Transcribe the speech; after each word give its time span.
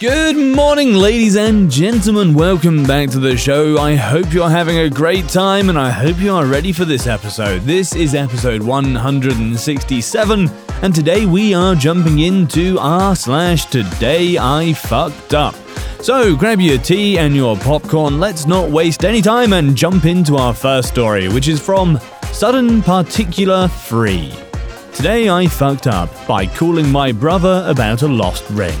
Good 0.00 0.38
morning, 0.38 0.94
ladies 0.94 1.36
and 1.36 1.70
gentlemen. 1.70 2.32
Welcome 2.32 2.84
back 2.84 3.10
to 3.10 3.18
the 3.18 3.36
show. 3.36 3.76
I 3.76 3.96
hope 3.96 4.32
you're 4.32 4.48
having 4.48 4.78
a 4.78 4.88
great 4.88 5.28
time 5.28 5.68
and 5.68 5.78
I 5.78 5.90
hope 5.90 6.18
you 6.20 6.32
are 6.32 6.46
ready 6.46 6.72
for 6.72 6.86
this 6.86 7.06
episode. 7.06 7.60
This 7.64 7.94
is 7.94 8.14
episode 8.14 8.62
167, 8.62 10.50
and 10.80 10.94
today 10.94 11.26
we 11.26 11.52
are 11.52 11.74
jumping 11.74 12.20
into 12.20 12.78
r 12.80 13.14
slash 13.14 13.66
today 13.66 14.38
I 14.38 14.72
fucked 14.72 15.34
up. 15.34 15.54
So 16.00 16.34
grab 16.34 16.62
your 16.62 16.78
tea 16.78 17.18
and 17.18 17.36
your 17.36 17.58
popcorn, 17.58 18.18
let's 18.18 18.46
not 18.46 18.70
waste 18.70 19.04
any 19.04 19.20
time 19.20 19.52
and 19.52 19.76
jump 19.76 20.06
into 20.06 20.36
our 20.36 20.54
first 20.54 20.88
story, 20.88 21.28
which 21.28 21.46
is 21.46 21.60
from 21.60 22.00
Sudden 22.32 22.80
Particular 22.80 23.68
Free. 23.68 24.32
Today 24.94 25.28
I 25.28 25.46
fucked 25.46 25.86
up 25.86 26.08
by 26.26 26.46
calling 26.46 26.90
my 26.90 27.12
brother 27.12 27.62
about 27.68 28.00
a 28.00 28.08
lost 28.08 28.48
ring. 28.48 28.80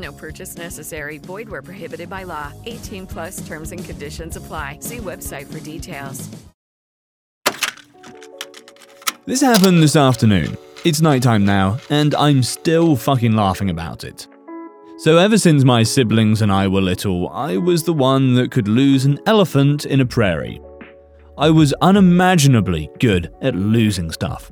No 0.00 0.12
purchase 0.12 0.56
necessary. 0.56 1.18
Void 1.18 1.48
where 1.48 1.62
prohibited 1.62 2.08
by 2.08 2.22
law. 2.22 2.52
18 2.64 3.06
plus 3.06 3.46
terms 3.46 3.72
and 3.72 3.84
conditions 3.84 4.36
apply. 4.36 4.78
See 4.80 4.98
website 4.98 5.46
for 5.46 5.60
details. 5.60 6.28
This 9.26 9.42
happened 9.42 9.82
this 9.82 9.96
afternoon. 9.96 10.56
It's 10.84 11.02
nighttime 11.02 11.44
now, 11.44 11.78
and 11.90 12.14
I'm 12.14 12.42
still 12.42 12.96
fucking 12.96 13.32
laughing 13.32 13.68
about 13.68 14.02
it. 14.02 14.26
So, 14.96 15.18
ever 15.18 15.36
since 15.36 15.62
my 15.62 15.82
siblings 15.82 16.40
and 16.40 16.50
I 16.50 16.66
were 16.68 16.80
little, 16.80 17.28
I 17.28 17.58
was 17.58 17.84
the 17.84 17.92
one 17.92 18.34
that 18.34 18.50
could 18.50 18.66
lose 18.66 19.04
an 19.04 19.18
elephant 19.26 19.84
in 19.84 20.00
a 20.00 20.06
prairie. 20.06 20.60
I 21.36 21.50
was 21.50 21.74
unimaginably 21.80 22.90
good 22.98 23.32
at 23.42 23.54
losing 23.54 24.10
stuff, 24.10 24.50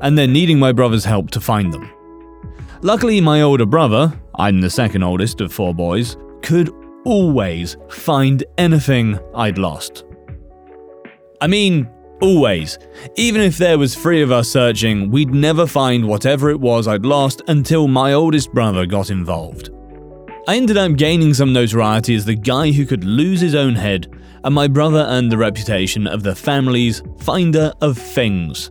and 0.00 0.16
then 0.16 0.32
needing 0.32 0.58
my 0.58 0.72
brother's 0.72 1.04
help 1.04 1.30
to 1.32 1.40
find 1.40 1.72
them. 1.72 1.90
Luckily, 2.82 3.20
my 3.20 3.42
older 3.42 3.66
brother, 3.66 4.12
I'm 4.38 4.60
the 4.60 4.70
second 4.70 5.02
oldest 5.02 5.40
of 5.40 5.52
four 5.52 5.74
boys, 5.74 6.16
could 6.42 6.70
always 7.04 7.76
find 7.88 8.44
anything 8.58 9.18
I'd 9.34 9.58
lost. 9.58 10.04
I 11.40 11.46
mean, 11.46 11.88
always. 12.20 12.78
Even 13.16 13.40
if 13.40 13.58
there 13.58 13.78
was 13.78 13.94
three 13.94 14.22
of 14.22 14.32
us 14.32 14.48
searching, 14.48 15.10
we'd 15.10 15.34
never 15.34 15.66
find 15.66 16.06
whatever 16.06 16.50
it 16.50 16.60
was 16.60 16.88
I'd 16.88 17.06
lost 17.06 17.42
until 17.48 17.88
my 17.88 18.12
oldest 18.12 18.52
brother 18.52 18.86
got 18.86 19.10
involved. 19.10 19.70
I 20.48 20.56
ended 20.56 20.76
up 20.76 20.96
gaining 20.96 21.34
some 21.34 21.52
notoriety 21.52 22.14
as 22.14 22.24
the 22.24 22.36
guy 22.36 22.70
who 22.70 22.86
could 22.86 23.04
lose 23.04 23.40
his 23.40 23.54
own 23.54 23.74
head, 23.74 24.06
and 24.44 24.54
my 24.54 24.68
brother 24.68 25.04
earned 25.08 25.32
the 25.32 25.38
reputation 25.38 26.06
of 26.06 26.22
the 26.22 26.34
family's 26.34 27.02
finder 27.18 27.72
of 27.80 27.98
things. 27.98 28.70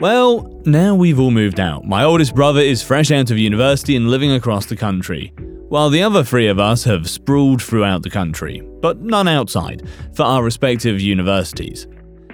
Well, 0.00 0.60
now 0.66 0.94
we've 0.94 1.20
all 1.20 1.30
moved 1.30 1.60
out. 1.60 1.84
My 1.84 2.02
oldest 2.02 2.34
brother 2.34 2.60
is 2.60 2.82
fresh 2.82 3.12
out 3.12 3.30
of 3.30 3.38
university 3.38 3.94
and 3.94 4.10
living 4.10 4.32
across 4.32 4.66
the 4.66 4.76
country, 4.76 5.32
while 5.68 5.88
the 5.88 6.02
other 6.02 6.24
three 6.24 6.48
of 6.48 6.58
us 6.58 6.82
have 6.84 7.08
sprawled 7.08 7.62
throughout 7.62 8.02
the 8.02 8.10
country, 8.10 8.60
but 8.80 8.98
none 9.00 9.28
outside, 9.28 9.88
for 10.12 10.24
our 10.24 10.42
respective 10.42 11.00
universities. 11.00 11.86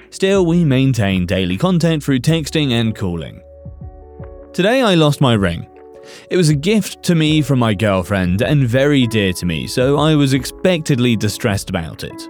Still, 0.08 0.46
we 0.46 0.64
maintain 0.64 1.26
daily 1.26 1.58
content 1.58 2.02
through 2.02 2.20
texting 2.20 2.72
and 2.72 2.96
calling. 2.96 3.42
Today 4.54 4.80
I 4.80 4.94
lost 4.94 5.20
my 5.20 5.34
ring. 5.34 5.68
It 6.30 6.38
was 6.38 6.48
a 6.48 6.54
gift 6.54 7.02
to 7.04 7.14
me 7.14 7.42
from 7.42 7.58
my 7.58 7.74
girlfriend 7.74 8.40
and 8.40 8.66
very 8.66 9.06
dear 9.06 9.34
to 9.34 9.46
me, 9.46 9.66
so 9.66 9.98
I 9.98 10.14
was 10.14 10.32
expectedly 10.32 11.14
distressed 11.14 11.68
about 11.68 12.04
it. 12.04 12.28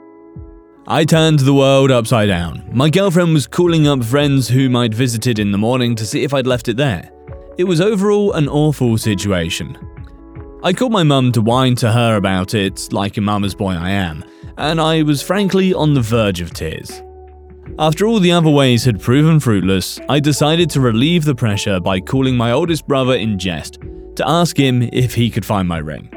I 0.87 1.05
turned 1.05 1.41
the 1.41 1.55
world 1.55 1.91
upside 1.91 2.29
down. 2.29 2.69
My 2.73 2.89
girlfriend 2.89 3.35
was 3.35 3.47
calling 3.47 3.87
up 3.87 4.03
friends 4.03 4.49
whom 4.49 4.75
I'd 4.75 4.95
visited 4.95 5.39
in 5.39 5.53
the 5.53 5.59
morning 5.59 5.95
to 5.97 6.07
see 6.07 6.25
if 6.25 6.33
I'd 6.33 6.47
left 6.47 6.69
it 6.69 6.77
there. 6.77 7.11
It 7.59 7.65
was 7.65 7.81
overall 7.81 8.33
an 8.33 8.49
awful 8.49 8.97
situation. 8.97 9.77
I 10.63 10.73
called 10.73 10.93
my 10.93 11.03
mum 11.03 11.33
to 11.33 11.43
whine 11.43 11.75
to 11.77 11.93
her 11.93 12.17
about 12.17 12.55
it, 12.55 12.93
like 12.93 13.17
a 13.19 13.21
mama's 13.21 13.55
boy 13.55 13.73
I 13.73 13.91
am, 13.91 14.25
and 14.57 14.81
I 14.81 15.03
was 15.03 15.23
frankly 15.23 15.75
on 15.75 15.95
the 15.95 16.01
verge 16.01 16.41
of 16.41 16.53
tears. 16.53 17.03
After 17.79 18.07
all 18.07 18.19
the 18.19 18.33
other 18.33 18.51
ways 18.51 18.85
had 18.85 19.01
proven 19.01 19.39
fruitless, 19.39 20.01
I 20.09 20.19
decided 20.19 20.71
to 20.71 20.81
relieve 20.81 21.25
the 21.25 21.35
pressure 21.35 21.79
by 21.79 22.01
calling 22.01 22.37
my 22.37 22.53
oldest 22.53 22.89
brother 22.89 23.15
in 23.15 23.39
jest 23.39 23.79
to 24.17 24.29
ask 24.29 24.59
him 24.59 24.83
if 24.93 25.15
he 25.15 25.31
could 25.31 25.45
find 25.45 25.69
my 25.69 25.79
ring. 25.79 26.11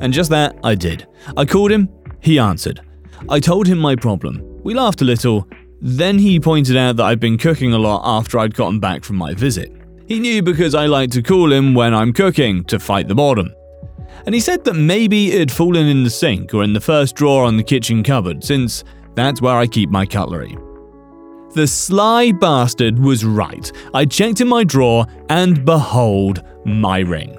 And 0.00 0.12
just 0.12 0.30
that, 0.30 0.56
I 0.62 0.74
did. 0.74 1.06
I 1.36 1.44
called 1.46 1.70
him, 1.72 1.88
he 2.20 2.38
answered. 2.38 2.80
I 3.28 3.40
told 3.40 3.66
him 3.66 3.78
my 3.78 3.96
problem. 3.96 4.42
We 4.62 4.74
laughed 4.74 5.00
a 5.00 5.04
little. 5.04 5.48
Then 5.80 6.18
he 6.18 6.38
pointed 6.38 6.76
out 6.76 6.96
that 6.96 7.04
I'd 7.04 7.20
been 7.20 7.38
cooking 7.38 7.72
a 7.72 7.78
lot 7.78 8.02
after 8.04 8.38
I'd 8.38 8.54
gotten 8.54 8.80
back 8.80 9.04
from 9.04 9.16
my 9.16 9.34
visit. 9.34 9.72
He 10.06 10.20
knew 10.20 10.42
because 10.42 10.74
I 10.74 10.86
like 10.86 11.10
to 11.12 11.22
call 11.22 11.52
him 11.52 11.74
when 11.74 11.94
I'm 11.94 12.12
cooking 12.12 12.64
to 12.64 12.78
fight 12.78 13.08
the 13.08 13.14
boredom. 13.14 13.54
And 14.26 14.34
he 14.34 14.40
said 14.40 14.64
that 14.64 14.74
maybe 14.74 15.32
it 15.32 15.38
had 15.38 15.52
fallen 15.52 15.86
in 15.86 16.04
the 16.04 16.10
sink 16.10 16.52
or 16.54 16.62
in 16.62 16.74
the 16.74 16.80
first 16.80 17.16
drawer 17.16 17.44
on 17.44 17.56
the 17.56 17.62
kitchen 17.62 18.02
cupboard, 18.02 18.44
since 18.44 18.84
that's 19.14 19.40
where 19.40 19.56
I 19.56 19.66
keep 19.66 19.90
my 19.90 20.04
cutlery. 20.04 20.56
The 21.54 21.66
sly 21.66 22.32
bastard 22.32 22.98
was 22.98 23.24
right. 23.24 23.70
I 23.94 24.04
checked 24.04 24.40
in 24.40 24.48
my 24.48 24.64
drawer, 24.64 25.06
and 25.30 25.64
behold, 25.64 26.42
my 26.64 26.98
ring. 26.98 27.38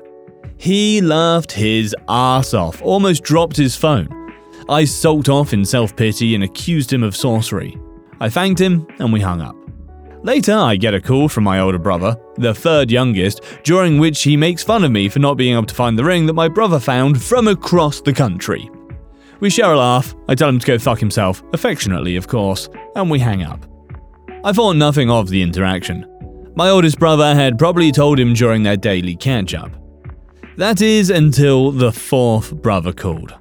He 0.57 1.01
laughed 1.01 1.51
his 1.51 1.95
ass 2.07 2.53
off, 2.53 2.81
almost 2.81 3.23
dropped 3.23 3.57
his 3.57 3.75
phone. 3.75 4.24
I 4.67 4.85
sulked 4.85 5.29
off 5.29 5.53
in 5.53 5.63
self 5.63 5.95
pity 5.95 6.33
and 6.33 6.43
accused 6.43 6.91
him 6.91 7.03
of 7.03 7.15
sorcery. 7.15 7.77
I 8.19 8.29
thanked 8.29 8.59
him, 8.59 8.87
and 8.99 9.13
we 9.13 9.21
hung 9.21 9.41
up. 9.41 9.55
Later, 10.23 10.53
I 10.53 10.75
get 10.75 10.95
a 10.95 11.01
call 11.01 11.29
from 11.29 11.43
my 11.43 11.59
older 11.59 11.77
brother, 11.77 12.17
the 12.37 12.55
third 12.55 12.89
youngest, 12.89 13.41
during 13.63 13.99
which 13.99 14.23
he 14.23 14.35
makes 14.35 14.63
fun 14.63 14.83
of 14.83 14.91
me 14.91 15.07
for 15.07 15.19
not 15.19 15.35
being 15.37 15.53
able 15.53 15.67
to 15.67 15.75
find 15.75 15.99
the 15.99 16.03
ring 16.03 16.25
that 16.25 16.33
my 16.33 16.47
brother 16.47 16.79
found 16.79 17.21
from 17.21 17.47
across 17.47 18.01
the 18.01 18.13
country. 18.13 18.71
We 19.39 19.51
share 19.51 19.73
a 19.73 19.77
laugh, 19.77 20.15
I 20.27 20.33
tell 20.33 20.49
him 20.49 20.57
to 20.57 20.65
go 20.65 20.79
fuck 20.79 20.99
himself, 20.99 21.43
affectionately, 21.53 22.15
of 22.15 22.27
course, 22.27 22.69
and 22.95 23.11
we 23.11 23.19
hang 23.19 23.43
up. 23.43 23.67
I 24.43 24.51
thought 24.51 24.77
nothing 24.77 25.11
of 25.11 25.29
the 25.29 25.43
interaction. 25.43 26.07
My 26.55 26.69
oldest 26.69 26.97
brother 26.97 27.35
had 27.35 27.59
probably 27.59 27.91
told 27.91 28.19
him 28.19 28.33
during 28.33 28.63
their 28.63 28.77
daily 28.77 29.15
catch 29.15 29.53
up. 29.53 29.71
That 30.57 30.81
is 30.81 31.11
until 31.11 31.71
the 31.71 31.91
fourth 31.91 32.55
brother 32.55 32.93
called. 32.93 33.35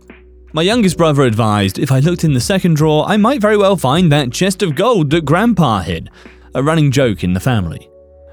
My 0.55 0.62
youngest 0.62 0.97
brother 0.97 1.23
advised 1.23 1.81
if 1.81 1.91
I 1.91 1.99
looked 1.99 2.23
in 2.23 2.33
the 2.33 2.41
second 2.41 2.77
drawer, 2.77 3.05
I 3.09 3.17
might 3.17 3.41
very 3.41 3.56
well 3.56 3.77
find 3.77 4.12
that 4.12 4.31
chest 4.31 4.62
of 4.62 4.77
gold 4.77 5.11
that 5.11 5.25
Grandpa 5.25 5.81
hid, 5.81 6.11
a 6.55 6.62
running 6.62 6.93
joke 6.93 7.25
in 7.25 7.33
the 7.33 7.41
family. 7.41 7.91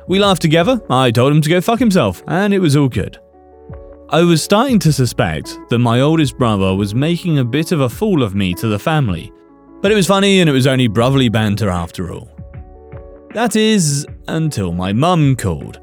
We 0.08 0.20
laughed 0.20 0.44
together, 0.44 0.80
I 0.88 1.10
told 1.10 1.32
him 1.34 1.42
to 1.42 1.50
go 1.50 1.60
fuck 1.62 1.80
himself, 1.80 2.22
and 2.28 2.54
it 2.54 2.60
was 2.60 2.76
all 2.76 2.90
good. 2.90 3.18
I 4.10 4.22
was 4.22 4.44
starting 4.44 4.78
to 4.82 4.94
suspect 4.94 5.58
that 5.72 5.80
my 5.80 6.02
oldest 6.02 6.38
brother 6.38 6.76
was 6.76 6.94
making 6.94 7.40
a 7.40 7.44
bit 7.44 7.72
of 7.72 7.82
a 7.82 7.90
fool 7.90 8.22
of 8.22 8.36
me 8.36 8.54
to 8.54 8.68
the 8.68 8.78
family, 8.78 9.34
but 9.82 9.92
it 9.92 9.96
was 9.96 10.06
funny 10.06 10.42
and 10.42 10.50
it 10.50 10.54
was 10.54 10.68
only 10.68 10.88
brotherly 10.88 11.30
banter 11.30 11.72
after 11.72 12.14
all. 12.14 12.30
That 13.34 13.56
is, 13.56 14.06
until 14.28 14.74
my 14.74 14.94
mum 14.94 15.36
called. 15.36 15.80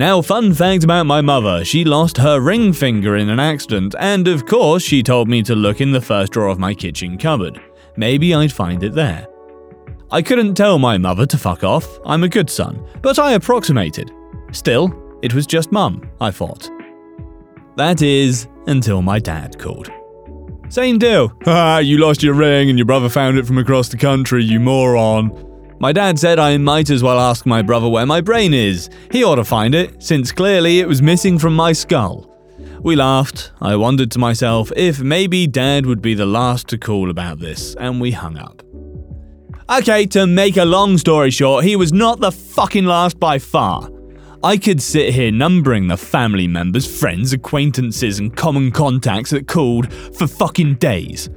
Now, 0.00 0.22
fun 0.22 0.54
fact 0.54 0.82
about 0.82 1.04
my 1.04 1.20
mother 1.20 1.62
she 1.62 1.84
lost 1.84 2.16
her 2.16 2.40
ring 2.40 2.72
finger 2.72 3.16
in 3.16 3.28
an 3.28 3.38
accident, 3.38 3.94
and 3.98 4.28
of 4.28 4.46
course, 4.46 4.82
she 4.82 5.02
told 5.02 5.28
me 5.28 5.42
to 5.42 5.54
look 5.54 5.82
in 5.82 5.92
the 5.92 6.00
first 6.00 6.32
drawer 6.32 6.48
of 6.48 6.58
my 6.58 6.72
kitchen 6.72 7.18
cupboard. 7.18 7.60
Maybe 7.96 8.34
I'd 8.34 8.50
find 8.50 8.82
it 8.82 8.94
there. 8.94 9.26
I 10.10 10.22
couldn't 10.22 10.54
tell 10.54 10.78
my 10.78 10.96
mother 10.96 11.26
to 11.26 11.36
fuck 11.36 11.64
off, 11.64 11.86
I'm 12.06 12.24
a 12.24 12.30
good 12.30 12.48
son, 12.48 12.82
but 13.02 13.18
I 13.18 13.32
approximated. 13.32 14.10
Still, 14.52 14.90
it 15.20 15.34
was 15.34 15.46
just 15.46 15.70
mum, 15.70 16.10
I 16.18 16.30
thought. 16.30 16.70
That 17.76 18.00
is, 18.00 18.48
until 18.68 19.02
my 19.02 19.18
dad 19.18 19.58
called. 19.58 19.92
Same 20.70 20.96
deal. 20.96 21.30
Ah, 21.46 21.80
you 21.80 21.98
lost 21.98 22.22
your 22.22 22.32
ring 22.32 22.70
and 22.70 22.78
your 22.78 22.86
brother 22.86 23.10
found 23.10 23.36
it 23.36 23.46
from 23.46 23.58
across 23.58 23.90
the 23.90 23.98
country, 23.98 24.42
you 24.42 24.60
moron. 24.60 25.49
My 25.80 25.92
dad 25.92 26.18
said 26.18 26.38
I 26.38 26.58
might 26.58 26.90
as 26.90 27.02
well 27.02 27.18
ask 27.18 27.46
my 27.46 27.62
brother 27.62 27.88
where 27.88 28.04
my 28.04 28.20
brain 28.20 28.52
is. 28.52 28.90
He 29.10 29.24
ought 29.24 29.36
to 29.36 29.44
find 29.44 29.74
it, 29.74 30.02
since 30.02 30.30
clearly 30.30 30.80
it 30.80 30.86
was 30.86 31.00
missing 31.00 31.38
from 31.38 31.56
my 31.56 31.72
skull. 31.72 32.30
We 32.82 32.96
laughed. 32.96 33.52
I 33.62 33.76
wondered 33.76 34.10
to 34.10 34.18
myself 34.18 34.70
if 34.76 35.00
maybe 35.00 35.46
dad 35.46 35.86
would 35.86 36.02
be 36.02 36.12
the 36.12 36.26
last 36.26 36.68
to 36.68 36.78
call 36.78 37.08
about 37.08 37.38
this, 37.38 37.74
and 37.76 37.98
we 37.98 38.10
hung 38.10 38.36
up. 38.36 38.62
Okay, 39.70 40.04
to 40.08 40.26
make 40.26 40.58
a 40.58 40.66
long 40.66 40.98
story 40.98 41.30
short, 41.30 41.64
he 41.64 41.76
was 41.76 41.94
not 41.94 42.20
the 42.20 42.32
fucking 42.32 42.84
last 42.84 43.18
by 43.18 43.38
far. 43.38 43.88
I 44.42 44.58
could 44.58 44.82
sit 44.82 45.14
here 45.14 45.32
numbering 45.32 45.88
the 45.88 45.96
family 45.96 46.46
members, 46.46 46.86
friends, 47.00 47.32
acquaintances, 47.32 48.18
and 48.18 48.36
common 48.36 48.70
contacts 48.70 49.30
that 49.30 49.48
called 49.48 49.90
for 49.92 50.26
fucking 50.26 50.74
days. 50.74 51.30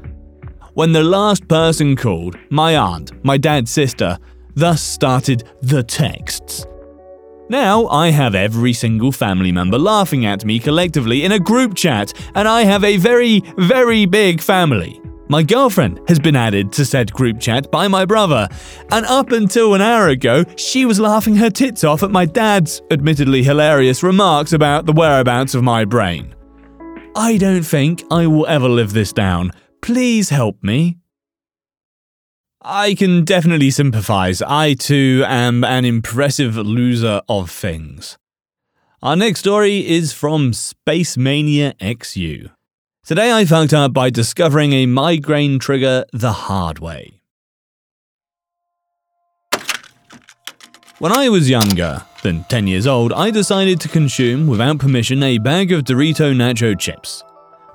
When 0.73 0.91
the 0.91 1.03
last 1.03 1.47
person 1.47 1.95
called, 1.95 2.35
my 2.49 2.75
aunt, 2.75 3.11
my 3.23 3.37
dad's 3.37 3.69
sister, 3.69 4.17
Thus 4.55 4.81
started 4.81 5.43
the 5.61 5.83
texts. 5.83 6.65
Now 7.49 7.87
I 7.87 8.09
have 8.09 8.35
every 8.35 8.73
single 8.73 9.11
family 9.11 9.51
member 9.51 9.77
laughing 9.77 10.25
at 10.25 10.45
me 10.45 10.59
collectively 10.59 11.23
in 11.23 11.33
a 11.33 11.39
group 11.39 11.75
chat, 11.75 12.13
and 12.35 12.47
I 12.47 12.63
have 12.63 12.83
a 12.83 12.97
very, 12.97 13.41
very 13.57 14.05
big 14.05 14.41
family. 14.41 14.99
My 15.29 15.41
girlfriend 15.41 15.99
has 16.07 16.19
been 16.19 16.35
added 16.35 16.71
to 16.73 16.85
said 16.85 17.11
group 17.11 17.39
chat 17.39 17.71
by 17.71 17.87
my 17.87 18.05
brother, 18.05 18.47
and 18.91 19.05
up 19.05 19.31
until 19.31 19.73
an 19.73 19.81
hour 19.81 20.09
ago, 20.09 20.43
she 20.57 20.85
was 20.85 20.99
laughing 20.99 21.35
her 21.37 21.49
tits 21.49 21.83
off 21.83 22.03
at 22.03 22.11
my 22.11 22.25
dad's 22.25 22.81
admittedly 22.91 23.43
hilarious 23.43 24.03
remarks 24.03 24.53
about 24.53 24.85
the 24.85 24.93
whereabouts 24.93 25.55
of 25.55 25.63
my 25.63 25.85
brain. 25.85 26.35
I 27.15 27.37
don't 27.37 27.63
think 27.63 28.03
I 28.11 28.27
will 28.27 28.47
ever 28.47 28.69
live 28.69 28.93
this 28.93 29.13
down. 29.13 29.51
Please 29.81 30.29
help 30.29 30.63
me. 30.63 30.97
I 32.65 32.95
can 32.95 33.25
definitely 33.25 33.71
sympathize. 33.71 34.41
I 34.41 34.73
too 34.73 35.25
am 35.27 35.65
an 35.65 35.83
impressive 35.83 36.55
loser 36.55 37.21
of 37.27 37.51
things. 37.51 38.17
Our 39.01 39.17
next 39.17 39.41
story 39.41 39.85
is 39.85 40.13
from 40.13 40.53
Space 40.53 41.17
Mania 41.17 41.73
XU. 41.81 42.51
Today 43.03 43.33
I 43.33 43.43
fucked 43.43 43.73
up 43.73 43.91
by 43.91 44.09
discovering 44.09 44.71
a 44.71 44.85
migraine 44.85 45.59
trigger 45.59 46.05
the 46.13 46.31
hard 46.31 46.79
way. 46.79 47.19
When 50.99 51.11
I 51.11 51.27
was 51.27 51.49
younger 51.49 52.05
than 52.21 52.45
10 52.45 52.67
years 52.67 52.87
old, 52.87 53.11
I 53.11 53.29
decided 53.29 53.81
to 53.81 53.89
consume, 53.89 54.47
without 54.47 54.79
permission, 54.79 55.21
a 55.21 55.37
bag 55.37 55.73
of 55.73 55.83
Dorito 55.83 56.33
nacho 56.33 56.79
chips. 56.79 57.25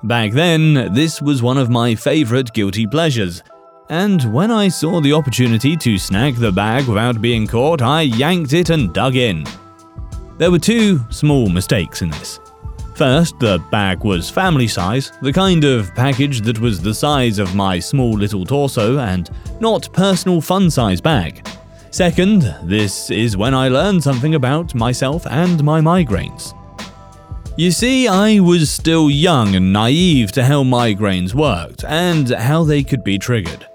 Back 0.01 0.31
then, 0.31 0.91
this 0.95 1.21
was 1.21 1.43
one 1.43 1.59
of 1.59 1.69
my 1.69 1.93
favorite 1.93 2.53
guilty 2.53 2.87
pleasures 2.87 3.43
and 3.89 4.31
when 4.33 4.51
I 4.51 4.67
saw 4.67 5.01
the 5.01 5.13
opportunity 5.13 5.75
to 5.75 5.97
snag 5.97 6.35
the 6.35 6.51
bag 6.51 6.87
without 6.87 7.21
being 7.21 7.47
caught, 7.47 7.81
I 7.81 8.01
yanked 8.01 8.53
it 8.53 8.69
and 8.69 8.93
dug 8.93 9.15
in. 9.15 9.43
There 10.37 10.51
were 10.51 10.59
two 10.59 10.99
small 11.09 11.49
mistakes 11.49 12.01
in 12.01 12.09
this. 12.11 12.39
First, 12.95 13.39
the 13.39 13.63
bag 13.71 14.03
was 14.03 14.29
family 14.29 14.67
size, 14.67 15.11
the 15.21 15.33
kind 15.33 15.63
of 15.63 15.95
package 15.95 16.41
that 16.41 16.59
was 16.59 16.81
the 16.81 16.93
size 16.93 17.39
of 17.39 17.55
my 17.55 17.79
small 17.79 18.11
little 18.11 18.45
torso 18.45 18.99
and 18.99 19.29
not 19.59 19.91
personal 19.93 20.41
fun 20.41 20.69
size 20.69 21.01
bag. 21.01 21.47
Second, 21.91 22.53
this 22.63 23.09
is 23.09 23.37
when 23.37 23.53
I 23.53 23.69
learned 23.69 24.03
something 24.03 24.35
about 24.35 24.75
myself 24.75 25.25
and 25.27 25.63
my 25.63 25.81
migraines. 25.81 26.53
You 27.57 27.71
see, 27.71 28.07
I 28.07 28.39
was 28.39 28.69
still 28.69 29.09
young 29.09 29.55
and 29.55 29.73
naive 29.73 30.31
to 30.33 30.43
how 30.43 30.63
migraines 30.63 31.33
worked 31.33 31.83
and 31.85 32.29
how 32.29 32.63
they 32.63 32.83
could 32.83 33.03
be 33.03 33.17
triggered. 33.17 33.68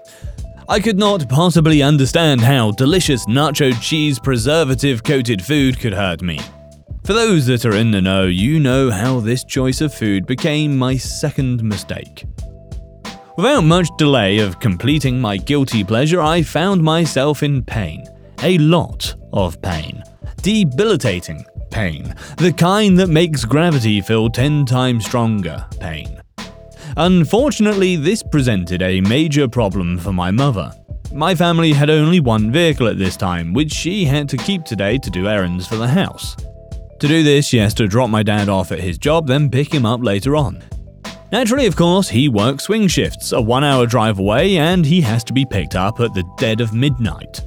I 0.67 0.79
could 0.79 0.97
not 0.97 1.29
possibly 1.29 1.83
understand 1.83 2.41
how 2.41 2.71
delicious 2.71 3.23
nacho 3.27 3.79
cheese 3.81 4.17
preservative 4.17 5.03
coated 5.03 5.43
food 5.43 5.79
could 5.79 5.93
hurt 5.93 6.23
me. 6.23 6.39
For 7.03 7.13
those 7.13 7.45
that 7.45 7.65
are 7.65 7.75
in 7.75 7.91
the 7.91 8.01
know, 8.01 8.23
you 8.25 8.59
know 8.59 8.89
how 8.89 9.19
this 9.19 9.43
choice 9.43 9.79
of 9.81 9.93
food 9.93 10.25
became 10.25 10.75
my 10.75 10.97
second 10.97 11.63
mistake. 11.63 12.25
Without 13.37 13.63
much 13.63 13.89
delay 13.99 14.39
of 14.39 14.59
completing 14.59 15.21
my 15.21 15.37
guilty 15.37 15.83
pleasure, 15.83 16.21
I 16.21 16.41
found 16.41 16.81
myself 16.81 17.43
in 17.43 17.61
pain. 17.63 18.03
A 18.41 18.57
lot 18.57 19.13
of 19.33 19.61
pain. 19.61 20.01
Debilitating 20.41 21.45
pain. 21.69 22.15
The 22.37 22.53
kind 22.53 22.97
that 22.97 23.09
makes 23.09 23.45
gravity 23.45 24.01
feel 24.01 24.29
10 24.29 24.65
times 24.65 25.05
stronger 25.05 25.63
pain. 25.79 26.14
Unfortunately, 26.97 27.97
this 27.97 28.23
presented 28.23 28.81
a 28.81 29.01
major 29.01 29.49
problem 29.49 29.97
for 29.97 30.13
my 30.13 30.31
mother. 30.31 30.71
My 31.11 31.35
family 31.35 31.73
had 31.73 31.89
only 31.89 32.21
one 32.21 32.51
vehicle 32.51 32.87
at 32.87 32.97
this 32.97 33.17
time, 33.17 33.51
which 33.51 33.73
she 33.73 34.05
had 34.05 34.29
to 34.29 34.37
keep 34.37 34.63
today 34.63 34.97
to 34.99 35.09
do 35.09 35.27
errands 35.27 35.67
for 35.67 35.75
the 35.75 35.89
house. 35.89 36.37
To 37.01 37.07
do 37.07 37.21
this, 37.21 37.45
she 37.47 37.57
has 37.57 37.73
to 37.75 37.87
drop 37.87 38.09
my 38.09 38.23
dad 38.23 38.47
off 38.47 38.71
at 38.71 38.79
his 38.79 38.97
job, 38.97 39.27
then 39.27 39.51
pick 39.51 39.73
him 39.73 39.85
up 39.85 40.01
later 40.03 40.37
on. 40.37 40.63
Naturally, 41.33 41.65
of 41.65 41.75
course, 41.75 42.07
he 42.07 42.29
works 42.29 42.63
swing 42.63 42.87
shifts, 42.87 43.33
a 43.33 43.41
one 43.41 43.65
hour 43.65 43.85
drive 43.85 44.17
away, 44.17 44.57
and 44.57 44.85
he 44.85 45.01
has 45.01 45.21
to 45.25 45.33
be 45.33 45.45
picked 45.45 45.75
up 45.75 45.99
at 45.99 46.13
the 46.13 46.23
dead 46.37 46.61
of 46.61 46.73
midnight. 46.73 47.41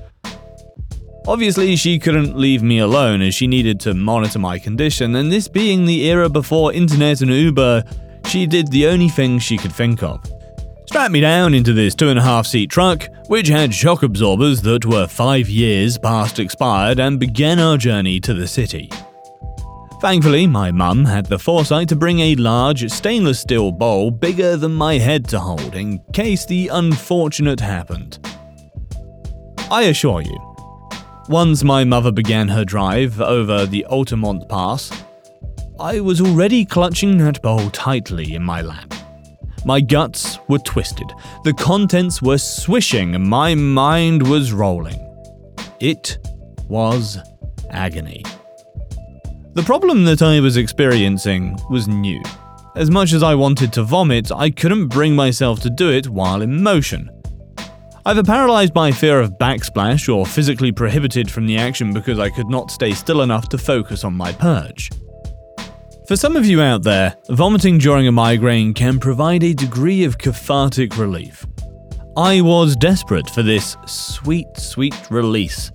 Obviously, 1.26 1.74
she 1.74 1.98
couldn't 1.98 2.36
leave 2.36 2.62
me 2.62 2.80
alone 2.80 3.22
as 3.22 3.34
she 3.34 3.46
needed 3.46 3.80
to 3.80 3.94
monitor 3.94 4.38
my 4.38 4.58
condition, 4.58 5.16
and 5.16 5.32
this 5.32 5.48
being 5.48 5.86
the 5.86 6.04
era 6.04 6.28
before 6.28 6.72
internet 6.74 7.22
and 7.22 7.30
Uber, 7.30 7.82
she 8.28 8.46
did 8.46 8.69
the 8.69 8.86
only 8.86 9.08
thing 9.08 9.38
she 9.38 9.56
could 9.56 9.72
think 9.72 10.02
of. 10.02 10.20
Strap 10.86 11.10
me 11.10 11.20
down 11.20 11.54
into 11.54 11.72
this 11.72 11.94
two 11.94 12.08
and 12.08 12.19
a 12.19 12.22
half 12.22 12.46
seat 12.46 12.70
truck, 12.70 13.08
which 13.26 13.48
had 13.48 13.75
shock 13.75 14.02
absorbers 14.02 14.62
that 14.62 14.86
were 14.86 15.06
five 15.06 15.48
years 15.48 15.98
past 15.98 16.38
expired, 16.38 16.98
and 16.98 17.19
began 17.19 17.58
our 17.58 17.76
journey 17.76 18.20
to 18.20 18.34
the 18.34 18.46
city. 18.46 18.90
Thankfully, 20.00 20.46
my 20.46 20.70
mum 20.70 21.04
had 21.04 21.26
the 21.26 21.38
foresight 21.38 21.88
to 21.88 21.96
bring 21.96 22.20
a 22.20 22.36
large 22.36 22.88
stainless 22.90 23.40
steel 23.40 23.72
bowl 23.72 24.10
bigger 24.10 24.56
than 24.56 24.72
my 24.72 24.96
head 24.96 25.26
to 25.28 25.40
hold 25.40 25.75
in 25.75 25.98
case 26.12 26.46
the 26.46 26.69
unfortunate 26.69 27.58
happened. 27.60 28.19
I 29.70 29.84
assure 29.84 30.22
you, 30.22 30.38
once 31.28 31.64
my 31.64 31.84
mother 31.84 32.12
began 32.12 32.48
her 32.48 32.64
drive 32.64 33.20
over 33.20 33.66
the 33.66 33.84
Altamont 33.86 34.48
Pass, 34.48 34.90
I 35.80 36.00
was 36.00 36.20
already 36.20 36.64
clutching 36.64 37.19
that 37.19 37.40
bowl 37.40 37.70
tightly 37.70 38.35
in 38.35 38.42
my 38.42 38.62
lap. 38.62 38.92
My 39.64 39.80
guts 39.80 40.40
were 40.49 40.58
twisted, 40.58 41.06
the 41.44 41.52
contents 41.52 42.20
were 42.20 42.38
swishing, 42.38 43.28
my 43.28 43.54
mind 43.54 44.26
was 44.26 44.52
rolling. 44.52 44.99
It 45.78 46.18
was 46.66 47.18
agony. 47.70 48.25
The 49.54 49.62
problem 49.62 50.04
that 50.06 50.20
I 50.20 50.40
was 50.40 50.56
experiencing 50.56 51.56
was 51.70 51.87
new. 51.87 52.23
As 52.75 52.90
much 52.90 53.12
as 53.12 53.23
I 53.23 53.37
wanted 53.37 53.73
to 53.75 53.85
vomit, 53.85 54.32
I 54.32 54.50
couldn't 54.50 54.88
bring 54.88 55.14
myself 55.14 55.61
to 55.61 55.70
do 55.70 55.90
it 55.90 56.08
while 56.08 56.42
in 56.42 56.61
motion. 56.61 57.08
Either 58.04 58.25
paralyzed 58.25 58.75
by 58.75 58.90
fear 58.90 59.20
of 59.20 59.38
backsplash 59.38 60.12
or 60.12 60.26
physically 60.26 60.73
prohibited 60.73 61.30
from 61.30 61.47
the 61.47 61.56
action 61.56 61.92
because 61.92 62.18
I 62.18 62.30
could 62.30 62.49
not 62.49 62.73
stay 62.73 62.92
still 62.92 63.23
enough 63.23 63.49
to 63.50 63.58
focus 63.58 64.02
on 64.02 64.14
my 64.14 64.32
purge. 64.32 64.90
For 66.08 66.16
some 66.16 66.36
of 66.36 66.46
you 66.46 66.62
out 66.62 66.84
there, 66.84 67.14
vomiting 67.28 67.76
during 67.76 68.08
a 68.08 68.12
migraine 68.12 68.72
can 68.72 68.98
provide 68.98 69.44
a 69.44 69.52
degree 69.52 70.04
of 70.04 70.16
cathartic 70.16 70.96
relief. 70.96 71.46
I 72.16 72.40
was 72.40 72.76
desperate 72.76 73.28
for 73.28 73.42
this 73.42 73.76
sweet, 73.84 74.46
sweet 74.56 74.96
release, 75.10 75.70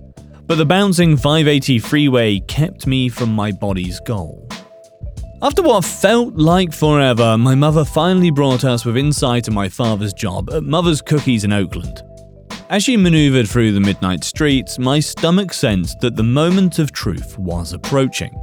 but 0.48 0.56
the 0.56 0.66
bouncing 0.66 1.16
580 1.16 1.78
freeway 1.78 2.40
kept 2.40 2.84
me 2.84 3.08
from 3.08 3.32
my 3.32 3.52
body's 3.52 4.00
goal. 4.00 4.48
After 5.40 5.62
what 5.62 5.84
felt 5.84 6.34
like 6.34 6.72
forever, 6.72 7.38
my 7.38 7.54
mother 7.54 7.84
finally 7.84 8.32
brought 8.32 8.64
us 8.64 8.84
within 8.84 9.12
sight 9.12 9.46
of 9.46 9.54
my 9.54 9.68
father's 9.68 10.12
job 10.12 10.50
at 10.50 10.64
Mother's 10.64 11.00
Cookies 11.00 11.44
in 11.44 11.52
Oakland. 11.52 12.02
As 12.70 12.82
she 12.82 12.96
maneuvered 12.96 13.48
through 13.48 13.70
the 13.70 13.78
midnight 13.78 14.24
streets, 14.24 14.80
my 14.80 14.98
stomach 14.98 15.52
sensed 15.52 16.00
that 16.00 16.16
the 16.16 16.24
moment 16.24 16.80
of 16.80 16.90
truth 16.90 17.38
was 17.38 17.72
approaching. 17.72 18.34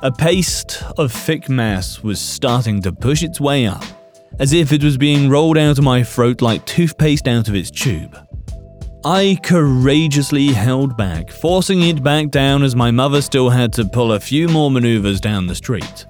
A 0.00 0.12
paste 0.12 0.84
of 0.96 1.10
thick 1.10 1.48
mass 1.48 2.04
was 2.04 2.20
starting 2.20 2.80
to 2.82 2.92
push 2.92 3.24
its 3.24 3.40
way 3.40 3.66
up, 3.66 3.82
as 4.38 4.52
if 4.52 4.72
it 4.72 4.84
was 4.84 4.96
being 4.96 5.28
rolled 5.28 5.58
out 5.58 5.76
of 5.76 5.82
my 5.82 6.04
throat 6.04 6.40
like 6.40 6.64
toothpaste 6.66 7.26
out 7.26 7.48
of 7.48 7.56
its 7.56 7.68
tube. 7.68 8.16
I 9.04 9.40
courageously 9.42 10.48
held 10.48 10.96
back, 10.96 11.32
forcing 11.32 11.82
it 11.82 12.00
back 12.00 12.30
down 12.30 12.62
as 12.62 12.76
my 12.76 12.92
mother 12.92 13.20
still 13.20 13.50
had 13.50 13.72
to 13.72 13.84
pull 13.86 14.12
a 14.12 14.20
few 14.20 14.46
more 14.46 14.70
maneuvers 14.70 15.20
down 15.20 15.48
the 15.48 15.56
street. 15.56 16.06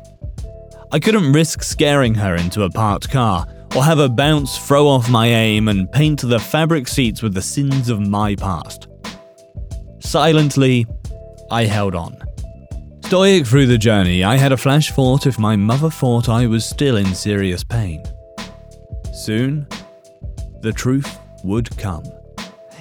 I 0.92 0.98
couldn't 0.98 1.32
risk 1.32 1.62
scaring 1.62 2.14
her 2.16 2.36
into 2.36 2.64
a 2.64 2.70
parked 2.70 3.08
car, 3.08 3.46
or 3.74 3.82
have 3.84 3.96
her 3.96 4.08
bounce 4.10 4.58
throw 4.58 4.86
off 4.86 5.08
my 5.08 5.28
aim 5.28 5.66
and 5.66 5.90
paint 5.90 6.20
the 6.20 6.38
fabric 6.38 6.88
seats 6.88 7.22
with 7.22 7.32
the 7.32 7.40
sins 7.40 7.88
of 7.88 8.06
my 8.06 8.34
past. 8.34 8.86
Silently, 10.00 10.86
I 11.50 11.64
held 11.64 11.94
on. 11.94 12.27
Stoic 13.08 13.46
through 13.46 13.64
the 13.64 13.78
journey, 13.78 14.22
I 14.22 14.36
had 14.36 14.52
a 14.52 14.56
flash 14.58 14.90
thought 14.90 15.26
if 15.26 15.38
my 15.38 15.56
mother 15.56 15.88
thought 15.88 16.28
I 16.28 16.46
was 16.46 16.66
still 16.66 16.98
in 16.98 17.14
serious 17.14 17.64
pain. 17.64 18.02
Soon, 19.14 19.66
the 20.60 20.74
truth 20.74 21.18
would 21.42 21.74
come. 21.78 22.04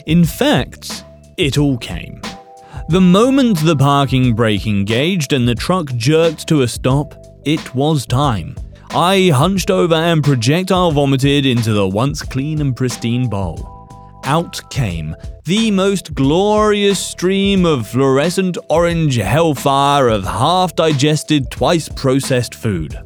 In 0.06 0.26
fact, 0.26 1.06
it 1.38 1.58
all 1.58 1.78
came. 1.78 2.20
The 2.90 3.00
moment 3.00 3.60
the 3.60 3.78
parking 3.78 4.34
brake 4.34 4.68
engaged 4.68 5.32
and 5.32 5.48
the 5.48 5.56
truck 5.56 5.96
jerked 5.96 6.46
to 6.50 6.64
a 6.64 6.68
stop, 6.68 7.16
it 7.46 7.74
was 7.74 8.06
time. 8.06 8.58
I 8.90 9.32
hunched 9.34 9.72
over 9.72 9.96
and 9.96 10.22
projectile 10.22 10.92
vomited 10.92 11.46
into 11.46 11.72
the 11.72 11.88
once 11.88 12.22
clean 12.22 12.60
and 12.60 12.76
pristine 12.76 13.30
bowl. 13.30 13.77
Out 14.28 14.60
came 14.70 15.16
the 15.46 15.72
most 15.72 16.14
glorious 16.14 17.00
stream 17.00 17.66
of 17.66 17.88
fluorescent 17.88 18.58
orange 18.70 19.16
hellfire 19.16 20.10
of 20.10 20.26
half 20.26 20.76
digested, 20.76 21.50
twice 21.50 21.88
processed 21.88 22.54
food. 22.54 23.00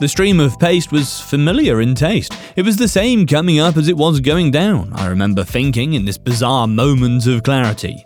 The 0.00 0.08
stream 0.08 0.40
of 0.40 0.58
paste 0.58 0.90
was 0.90 1.20
familiar 1.20 1.80
in 1.80 1.94
taste. 1.94 2.36
It 2.56 2.64
was 2.64 2.76
the 2.76 2.88
same 2.88 3.28
coming 3.28 3.60
up 3.60 3.76
as 3.76 3.86
it 3.86 3.96
was 3.96 4.18
going 4.18 4.50
down, 4.50 4.92
I 4.94 5.06
remember 5.06 5.44
thinking 5.44 5.94
in 5.94 6.04
this 6.04 6.18
bizarre 6.18 6.66
moment 6.66 7.28
of 7.28 7.44
clarity. 7.44 8.04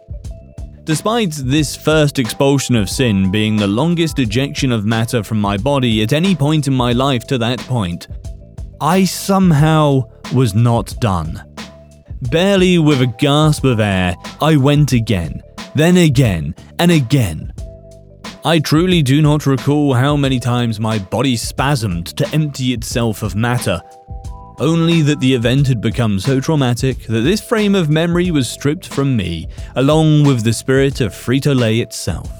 Despite 0.84 1.32
this 1.32 1.74
first 1.76 2.18
expulsion 2.18 2.76
of 2.76 2.90
sin 2.90 3.30
being 3.30 3.56
the 3.56 3.66
longest 3.66 4.18
ejection 4.18 4.70
of 4.70 4.84
matter 4.84 5.22
from 5.22 5.40
my 5.40 5.56
body 5.56 6.02
at 6.02 6.12
any 6.12 6.36
point 6.36 6.66
in 6.66 6.74
my 6.74 6.92
life 6.92 7.26
to 7.28 7.38
that 7.38 7.58
point, 7.60 8.06
I 8.82 9.06
somehow 9.06 10.02
was 10.34 10.54
not 10.54 10.94
done. 11.00 11.47
Barely 12.22 12.78
with 12.78 13.00
a 13.00 13.06
gasp 13.06 13.64
of 13.64 13.78
air, 13.78 14.16
I 14.40 14.56
went 14.56 14.92
again, 14.92 15.40
then 15.76 15.96
again, 15.96 16.54
and 16.80 16.90
again. 16.90 17.52
I 18.44 18.58
truly 18.58 19.02
do 19.02 19.22
not 19.22 19.46
recall 19.46 19.94
how 19.94 20.16
many 20.16 20.40
times 20.40 20.80
my 20.80 20.98
body 20.98 21.36
spasmed 21.36 22.06
to 22.16 22.28
empty 22.34 22.72
itself 22.72 23.22
of 23.22 23.36
matter, 23.36 23.80
only 24.58 25.00
that 25.02 25.20
the 25.20 25.32
event 25.32 25.68
had 25.68 25.80
become 25.80 26.18
so 26.18 26.40
traumatic 26.40 27.04
that 27.06 27.20
this 27.20 27.40
frame 27.40 27.76
of 27.76 27.88
memory 27.88 28.32
was 28.32 28.50
stripped 28.50 28.88
from 28.88 29.16
me, 29.16 29.46
along 29.76 30.24
with 30.24 30.42
the 30.42 30.52
spirit 30.52 31.00
of 31.00 31.12
Frito 31.12 31.56
Lay 31.56 31.78
itself. 31.78 32.30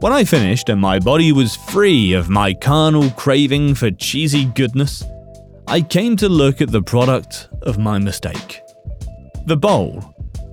When 0.00 0.12
I 0.12 0.24
finished 0.24 0.68
and 0.68 0.80
my 0.80 0.98
body 0.98 1.32
was 1.32 1.56
free 1.56 2.12
of 2.12 2.28
my 2.28 2.52
carnal 2.52 3.10
craving 3.10 3.74
for 3.74 3.90
cheesy 3.90 4.44
goodness, 4.44 5.02
I 5.70 5.82
came 5.82 6.16
to 6.16 6.30
look 6.30 6.62
at 6.62 6.70
the 6.70 6.80
product 6.80 7.50
of 7.60 7.76
my 7.76 7.98
mistake. 7.98 8.62
The 9.44 9.56
bowl, 9.56 10.02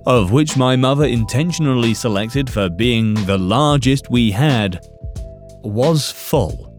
of 0.04 0.30
which 0.30 0.58
my 0.58 0.76
mother 0.76 1.06
intentionally 1.06 1.94
selected 1.94 2.50
for 2.50 2.68
being 2.68 3.14
the 3.24 3.38
largest 3.38 4.10
we 4.10 4.30
had, 4.30 4.86
was 5.64 6.10
full. 6.10 6.78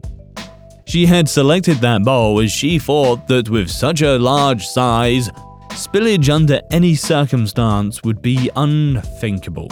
She 0.86 1.08
had 1.08 1.28
selected 1.28 1.78
that 1.78 2.04
bowl 2.04 2.40
as 2.40 2.52
she 2.52 2.78
thought 2.78 3.28
that 3.28 3.50
with 3.50 3.72
such 3.72 4.04
a 4.04 4.20
large 4.20 4.68
size, 4.68 5.30
spillage 5.70 6.30
under 6.30 6.62
any 6.70 6.94
circumstance 6.94 8.04
would 8.04 8.22
be 8.22 8.52
unthinkable. 8.56 9.72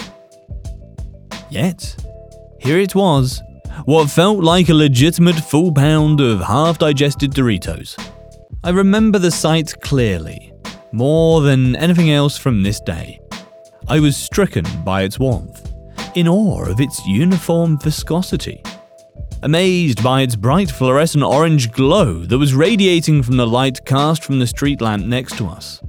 Yet, 1.52 1.96
here 2.60 2.80
it 2.80 2.96
was, 2.96 3.44
what 3.86 4.10
felt 4.10 4.44
like 4.44 4.70
a 4.70 4.74
legitimate 4.74 5.36
full 5.36 5.72
pound 5.72 6.20
of 6.20 6.42
half 6.42 6.80
digested 6.80 7.30
Doritos. 7.30 7.96
I 8.66 8.70
remember 8.70 9.20
the 9.20 9.30
sight 9.30 9.80
clearly, 9.82 10.52
more 10.92 11.42
than 11.42 11.76
anything 11.76 12.10
else 12.10 12.36
from 12.36 12.64
this 12.64 12.80
day. 12.80 13.20
I 13.88 14.00
was 14.00 14.18
stricken 14.18 14.66
by 14.84 15.04
its 15.04 15.20
warmth, 15.20 15.72
in 16.16 16.28
awe 16.28 16.66
of 16.66 16.80
its 16.80 17.06
uniform 17.06 17.78
viscosity, 17.78 18.64
amazed 19.44 20.04
by 20.04 20.24
its 20.24 20.36
bright 20.36 20.72
fluorescent 20.72 21.24
orange 21.24 21.74
glow 21.74 22.26
that 22.26 22.40
was 22.40 22.56
radiating 22.56 23.22
from 23.22 23.38
the 23.38 23.46
light 23.46 23.86
cast 23.86 24.24
from 24.24 24.40
the 24.40 24.48
street 24.48 24.82
lamp 24.82 25.06
next 25.06 25.38
to 25.38 25.46
us. 25.46 25.80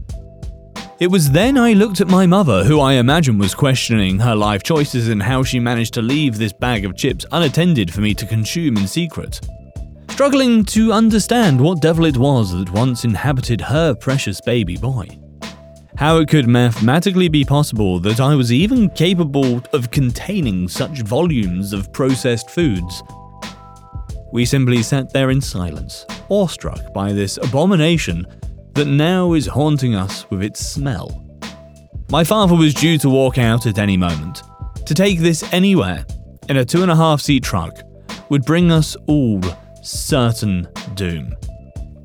It 1.00 1.06
was 1.06 1.30
then 1.30 1.56
I 1.56 1.72
looked 1.72 2.02
at 2.02 2.08
my 2.08 2.26
mother, 2.26 2.62
who 2.62 2.80
I 2.80 2.94
imagine 2.94 3.38
was 3.38 3.54
questioning 3.54 4.18
her 4.18 4.36
life 4.36 4.62
choices 4.62 5.08
and 5.08 5.22
how 5.22 5.42
she 5.44 5.58
managed 5.58 5.94
to 5.94 6.02
leave 6.02 6.36
this 6.36 6.52
bag 6.52 6.84
of 6.84 6.94
chips 6.94 7.24
unattended 7.32 7.90
for 7.90 8.02
me 8.02 8.12
to 8.12 8.26
consume 8.26 8.76
in 8.76 8.86
secret 8.86 9.40
struggling 10.16 10.64
to 10.64 10.94
understand 10.94 11.60
what 11.60 11.82
devil 11.82 12.06
it 12.06 12.16
was 12.16 12.50
that 12.50 12.70
once 12.70 13.04
inhabited 13.04 13.60
her 13.60 13.94
precious 13.94 14.40
baby 14.40 14.74
boy. 14.74 15.06
How 15.98 16.16
it 16.20 16.30
could 16.30 16.48
mathematically 16.48 17.28
be 17.28 17.44
possible 17.44 18.00
that 18.00 18.18
I 18.18 18.34
was 18.34 18.50
even 18.50 18.88
capable 18.88 19.62
of 19.74 19.90
containing 19.90 20.68
such 20.68 21.02
volumes 21.02 21.74
of 21.74 21.92
processed 21.92 22.48
foods. 22.48 23.02
We 24.32 24.46
simply 24.46 24.82
sat 24.82 25.12
there 25.12 25.28
in 25.28 25.42
silence, 25.42 26.06
awestruck 26.30 26.94
by 26.94 27.12
this 27.12 27.36
abomination 27.36 28.26
that 28.72 28.86
now 28.86 29.34
is 29.34 29.46
haunting 29.46 29.94
us 29.94 30.24
with 30.30 30.42
its 30.42 30.66
smell. 30.66 31.26
My 32.10 32.24
father 32.24 32.56
was 32.56 32.72
due 32.72 32.96
to 33.00 33.10
walk 33.10 33.36
out 33.36 33.66
at 33.66 33.78
any 33.78 33.98
moment. 33.98 34.42
To 34.86 34.94
take 34.94 35.18
this 35.18 35.42
anywhere, 35.52 36.06
in 36.48 36.56
a 36.56 36.64
two 36.64 36.80
and 36.80 36.90
a 36.90 36.96
half 36.96 37.20
seat 37.20 37.44
truck, 37.44 37.76
would 38.30 38.46
bring 38.46 38.72
us 38.72 38.96
all 39.06 39.42
certain 39.86 40.68
doom. 40.94 41.34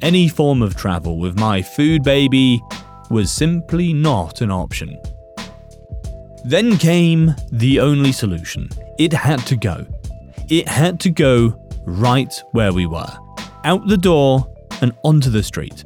Any 0.01 0.27
form 0.27 0.61
of 0.61 0.75
travel 0.75 1.19
with 1.19 1.39
my 1.39 1.61
food 1.61 2.03
baby 2.03 2.61
was 3.09 3.31
simply 3.31 3.93
not 3.93 4.41
an 4.41 4.51
option. 4.51 4.97
Then 6.43 6.77
came 6.77 7.35
the 7.51 7.79
only 7.79 8.11
solution. 8.11 8.69
It 8.97 9.13
had 9.13 9.39
to 9.47 9.55
go. 9.55 9.85
It 10.49 10.67
had 10.67 10.99
to 11.01 11.09
go 11.09 11.57
right 11.85 12.33
where 12.51 12.73
we 12.73 12.85
were, 12.85 13.11
out 13.63 13.87
the 13.87 13.97
door 13.97 14.47
and 14.81 14.93
onto 15.03 15.29
the 15.29 15.43
street. 15.43 15.83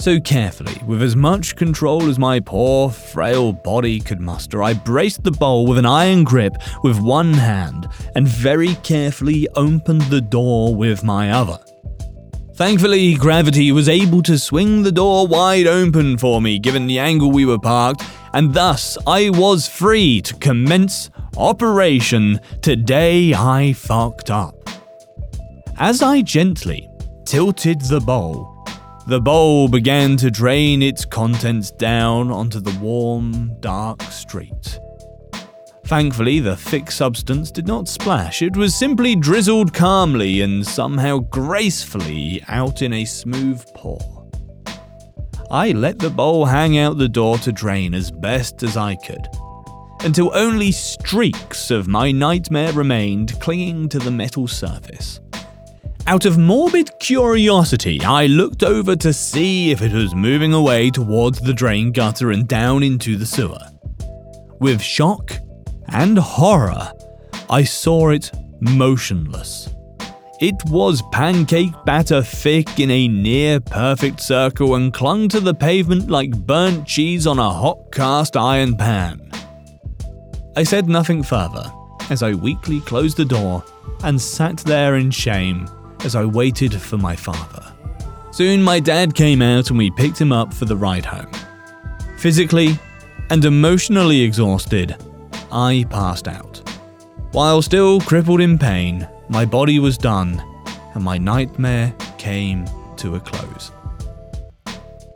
So 0.00 0.18
carefully, 0.18 0.80
with 0.86 1.02
as 1.02 1.14
much 1.14 1.56
control 1.56 2.08
as 2.08 2.18
my 2.18 2.40
poor, 2.40 2.88
frail 2.88 3.52
body 3.52 4.00
could 4.00 4.18
muster, 4.18 4.62
I 4.62 4.72
braced 4.72 5.24
the 5.24 5.30
bowl 5.30 5.66
with 5.66 5.76
an 5.76 5.84
iron 5.84 6.24
grip 6.24 6.54
with 6.82 6.98
one 6.98 7.34
hand 7.34 7.86
and 8.16 8.26
very 8.26 8.76
carefully 8.76 9.46
opened 9.56 10.00
the 10.04 10.22
door 10.22 10.74
with 10.74 11.04
my 11.04 11.30
other. 11.32 11.58
Thankfully, 12.54 13.12
gravity 13.12 13.72
was 13.72 13.90
able 13.90 14.22
to 14.22 14.38
swing 14.38 14.84
the 14.84 14.90
door 14.90 15.26
wide 15.26 15.66
open 15.66 16.16
for 16.16 16.40
me 16.40 16.58
given 16.58 16.86
the 16.86 16.98
angle 16.98 17.30
we 17.30 17.44
were 17.44 17.58
parked, 17.58 18.02
and 18.32 18.54
thus 18.54 18.96
I 19.06 19.28
was 19.28 19.68
free 19.68 20.22
to 20.22 20.34
commence 20.36 21.10
Operation 21.36 22.40
Today 22.62 23.34
I 23.34 23.74
Fucked 23.74 24.30
Up. 24.30 24.56
As 25.76 26.00
I 26.00 26.22
gently 26.22 26.88
tilted 27.26 27.82
the 27.82 28.00
bowl, 28.00 28.59
the 29.10 29.20
bowl 29.20 29.66
began 29.66 30.16
to 30.16 30.30
drain 30.30 30.84
its 30.84 31.04
contents 31.04 31.72
down 31.72 32.30
onto 32.30 32.60
the 32.60 32.78
warm, 32.78 33.52
dark 33.58 34.00
street. 34.02 34.78
Thankfully, 35.86 36.38
the 36.38 36.54
thick 36.54 36.92
substance 36.92 37.50
did 37.50 37.66
not 37.66 37.88
splash, 37.88 38.40
it 38.40 38.56
was 38.56 38.72
simply 38.72 39.16
drizzled 39.16 39.74
calmly 39.74 40.42
and 40.42 40.64
somehow 40.64 41.18
gracefully 41.18 42.40
out 42.46 42.82
in 42.82 42.92
a 42.92 43.04
smooth 43.04 43.66
pour. 43.74 44.30
I 45.50 45.72
let 45.72 45.98
the 45.98 46.10
bowl 46.10 46.44
hang 46.44 46.78
out 46.78 46.96
the 46.96 47.08
door 47.08 47.36
to 47.38 47.50
drain 47.50 47.94
as 47.94 48.12
best 48.12 48.62
as 48.62 48.76
I 48.76 48.94
could, 48.94 49.26
until 50.04 50.30
only 50.36 50.70
streaks 50.70 51.72
of 51.72 51.88
my 51.88 52.12
nightmare 52.12 52.72
remained 52.72 53.40
clinging 53.40 53.88
to 53.88 53.98
the 53.98 54.12
metal 54.12 54.46
surface. 54.46 55.18
Out 56.06 56.24
of 56.24 56.38
morbid 56.38 56.90
curiosity, 56.98 58.00
I 58.02 58.26
looked 58.26 58.62
over 58.62 58.96
to 58.96 59.12
see 59.12 59.70
if 59.70 59.80
it 59.82 59.92
was 59.92 60.14
moving 60.14 60.52
away 60.52 60.90
towards 60.90 61.40
the 61.40 61.54
drain 61.54 61.92
gutter 61.92 62.32
and 62.32 62.48
down 62.48 62.82
into 62.82 63.16
the 63.16 63.26
sewer. 63.26 63.64
With 64.58 64.82
shock 64.82 65.32
and 65.88 66.18
horror, 66.18 66.92
I 67.48 67.64
saw 67.64 68.10
it 68.10 68.32
motionless. 68.60 69.68
It 70.40 70.54
was 70.66 71.02
pancake 71.12 71.72
batter 71.84 72.22
thick 72.22 72.80
in 72.80 72.90
a 72.90 73.06
near 73.06 73.60
perfect 73.60 74.20
circle 74.20 74.74
and 74.74 74.92
clung 74.92 75.28
to 75.28 75.38
the 75.38 75.54
pavement 75.54 76.10
like 76.10 76.30
burnt 76.30 76.86
cheese 76.86 77.26
on 77.26 77.38
a 77.38 77.50
hot 77.50 77.92
cast 77.92 78.36
iron 78.36 78.76
pan. 78.76 79.30
I 80.56 80.62
said 80.62 80.88
nothing 80.88 81.22
further 81.22 81.70
as 82.08 82.22
I 82.22 82.32
weakly 82.32 82.80
closed 82.80 83.16
the 83.16 83.24
door 83.24 83.62
and 84.02 84.20
sat 84.20 84.56
there 84.58 84.96
in 84.96 85.10
shame 85.10 85.68
as 86.04 86.14
I 86.14 86.24
waited 86.24 86.74
for 86.74 86.96
my 86.96 87.16
father. 87.16 87.72
Soon 88.30 88.62
my 88.62 88.80
dad 88.80 89.14
came 89.14 89.42
out 89.42 89.70
and 89.70 89.78
we 89.78 89.90
picked 89.90 90.20
him 90.20 90.32
up 90.32 90.54
for 90.54 90.64
the 90.64 90.76
ride 90.76 91.04
home. 91.04 91.30
Physically 92.18 92.78
and 93.30 93.44
emotionally 93.44 94.20
exhausted, 94.20 94.96
I 95.52 95.86
passed 95.90 96.28
out. 96.28 96.62
While 97.32 97.62
still 97.62 98.00
crippled 98.00 98.40
in 98.40 98.58
pain, 98.58 99.08
my 99.28 99.44
body 99.44 99.78
was 99.78 99.96
done 99.96 100.42
and 100.94 101.04
my 101.04 101.18
nightmare 101.18 101.94
came 102.18 102.66
to 102.96 103.14
a 103.16 103.20
close. 103.20 103.70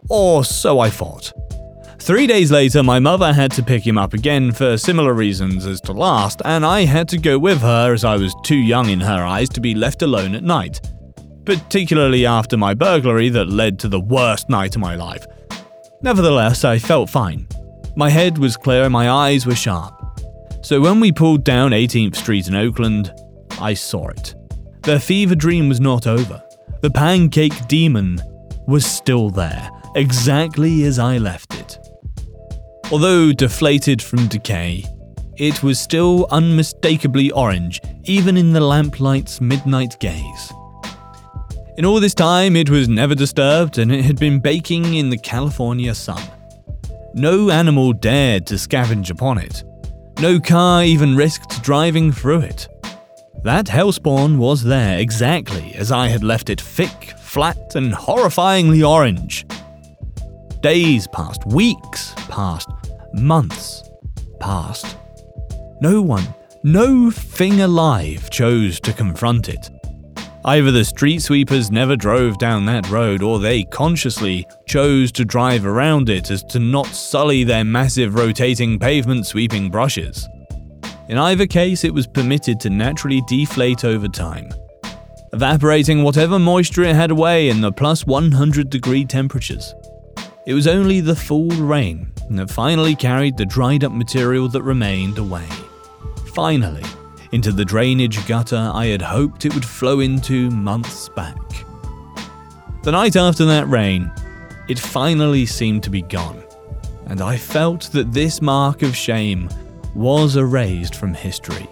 Or 0.08 0.44
so 0.44 0.80
I 0.80 0.90
thought. 0.90 1.32
Three 2.04 2.26
days 2.26 2.52
later, 2.52 2.82
my 2.82 2.98
mother 2.98 3.32
had 3.32 3.50
to 3.52 3.62
pick 3.62 3.86
him 3.86 3.96
up 3.96 4.12
again 4.12 4.52
for 4.52 4.76
similar 4.76 5.14
reasons 5.14 5.64
as 5.64 5.80
to 5.80 5.92
last, 5.92 6.42
and 6.44 6.62
I 6.66 6.84
had 6.84 7.08
to 7.08 7.18
go 7.18 7.38
with 7.38 7.62
her 7.62 7.94
as 7.94 8.04
I 8.04 8.16
was 8.16 8.34
too 8.44 8.58
young 8.58 8.90
in 8.90 9.00
her 9.00 9.24
eyes 9.24 9.48
to 9.50 9.60
be 9.62 9.74
left 9.74 10.02
alone 10.02 10.34
at 10.34 10.42
night. 10.42 10.82
particularly 11.44 12.26
after 12.26 12.56
my 12.56 12.74
burglary 12.74 13.28
that 13.30 13.48
led 13.48 13.78
to 13.78 13.88
the 13.88 14.00
worst 14.00 14.48
night 14.48 14.74
of 14.74 14.80
my 14.80 14.94
life. 14.94 15.26
Nevertheless, 16.02 16.64
I 16.64 16.78
felt 16.78 17.10
fine. 17.10 17.46
My 17.96 18.10
head 18.10 18.38
was 18.38 18.56
clear 18.56 18.84
and 18.84 18.92
my 18.92 19.10
eyes 19.10 19.46
were 19.46 19.54
sharp. 19.54 19.94
So 20.62 20.80
when 20.80 21.00
we 21.00 21.12
pulled 21.12 21.44
down 21.44 21.72
18th 21.72 22.16
Street 22.16 22.48
in 22.48 22.54
Oakland, 22.54 23.12
I 23.60 23.74
saw 23.74 24.08
it. 24.08 24.34
The 24.82 24.98
fever 24.98 25.34
dream 25.34 25.68
was 25.68 25.80
not 25.80 26.06
over. 26.06 26.42
The 26.80 26.90
pancake 26.90 27.68
demon 27.68 28.20
was 28.66 28.84
still 28.84 29.30
there, 29.30 29.70
exactly 29.94 30.84
as 30.84 30.98
I 30.98 31.18
left 31.18 31.54
it. 31.54 31.78
Although 32.92 33.32
deflated 33.32 34.02
from 34.02 34.28
decay, 34.28 34.84
it 35.36 35.62
was 35.62 35.80
still 35.80 36.26
unmistakably 36.30 37.30
orange, 37.30 37.80
even 38.04 38.36
in 38.36 38.52
the 38.52 38.60
lamplight's 38.60 39.40
midnight 39.40 39.98
gaze. 39.98 40.52
In 41.76 41.84
all 41.84 41.98
this 41.98 42.14
time, 42.14 42.54
it 42.54 42.70
was 42.70 42.88
never 42.88 43.14
disturbed 43.14 43.78
and 43.78 43.90
it 43.90 44.04
had 44.04 44.20
been 44.20 44.38
baking 44.38 44.94
in 44.94 45.10
the 45.10 45.18
California 45.18 45.94
sun. 45.94 46.22
No 47.14 47.50
animal 47.50 47.92
dared 47.92 48.46
to 48.46 48.54
scavenge 48.54 49.10
upon 49.10 49.38
it. 49.38 49.64
No 50.20 50.38
car 50.38 50.84
even 50.84 51.16
risked 51.16 51.62
driving 51.62 52.12
through 52.12 52.40
it. 52.40 52.68
That 53.42 53.66
hellspawn 53.66 54.38
was 54.38 54.62
there 54.62 54.98
exactly 54.98 55.74
as 55.74 55.90
I 55.90 56.08
had 56.08 56.22
left 56.22 56.48
it 56.48 56.60
thick, 56.60 57.14
flat, 57.18 57.74
and 57.74 57.92
horrifyingly 57.92 58.88
orange. 58.88 59.44
Days 60.64 61.06
passed, 61.06 61.44
weeks 61.44 62.14
passed, 62.30 62.70
months 63.12 63.82
passed. 64.40 64.96
No 65.82 66.00
one, 66.00 66.24
no 66.62 67.10
thing 67.10 67.60
alive 67.60 68.30
chose 68.30 68.80
to 68.80 68.94
confront 68.94 69.50
it. 69.50 69.68
Either 70.46 70.70
the 70.70 70.82
street 70.82 71.20
sweepers 71.20 71.70
never 71.70 71.96
drove 71.96 72.38
down 72.38 72.64
that 72.64 72.88
road 72.88 73.22
or 73.22 73.38
they 73.38 73.64
consciously 73.64 74.46
chose 74.66 75.12
to 75.12 75.26
drive 75.26 75.66
around 75.66 76.08
it 76.08 76.30
as 76.30 76.42
to 76.44 76.58
not 76.58 76.86
sully 76.86 77.44
their 77.44 77.62
massive 77.62 78.14
rotating 78.14 78.78
pavement 78.78 79.26
sweeping 79.26 79.68
brushes. 79.68 80.26
In 81.10 81.18
either 81.18 81.46
case, 81.46 81.84
it 81.84 81.92
was 81.92 82.06
permitted 82.06 82.58
to 82.60 82.70
naturally 82.70 83.20
deflate 83.28 83.84
over 83.84 84.08
time, 84.08 84.48
evaporating 85.34 86.02
whatever 86.02 86.38
moisture 86.38 86.84
it 86.84 86.96
had 86.96 87.10
away 87.10 87.50
in 87.50 87.60
the 87.60 87.70
plus 87.70 88.06
100 88.06 88.70
degree 88.70 89.04
temperatures. 89.04 89.74
It 90.46 90.52
was 90.52 90.66
only 90.66 91.00
the 91.00 91.16
fall 91.16 91.48
rain 91.48 92.12
that 92.28 92.50
finally 92.50 92.94
carried 92.94 93.38
the 93.38 93.46
dried 93.46 93.82
up 93.82 93.92
material 93.92 94.46
that 94.48 94.62
remained 94.62 95.16
away. 95.16 95.48
Finally, 96.34 96.84
into 97.32 97.50
the 97.50 97.64
drainage 97.64 98.26
gutter 98.26 98.70
I 98.74 98.86
had 98.86 99.00
hoped 99.00 99.46
it 99.46 99.54
would 99.54 99.64
flow 99.64 100.00
into 100.00 100.50
months 100.50 101.08
back. 101.08 101.38
The 102.82 102.92
night 102.92 103.16
after 103.16 103.46
that 103.46 103.68
rain, 103.68 104.12
it 104.68 104.78
finally 104.78 105.46
seemed 105.46 105.82
to 105.84 105.90
be 105.90 106.02
gone, 106.02 106.44
and 107.06 107.22
I 107.22 107.38
felt 107.38 107.90
that 107.92 108.12
this 108.12 108.42
mark 108.42 108.82
of 108.82 108.94
shame 108.94 109.48
was 109.94 110.36
erased 110.36 110.94
from 110.94 111.14
history. 111.14 111.66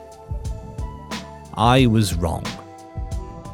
I 1.55 1.85
was 1.87 2.15
wrong. 2.15 2.47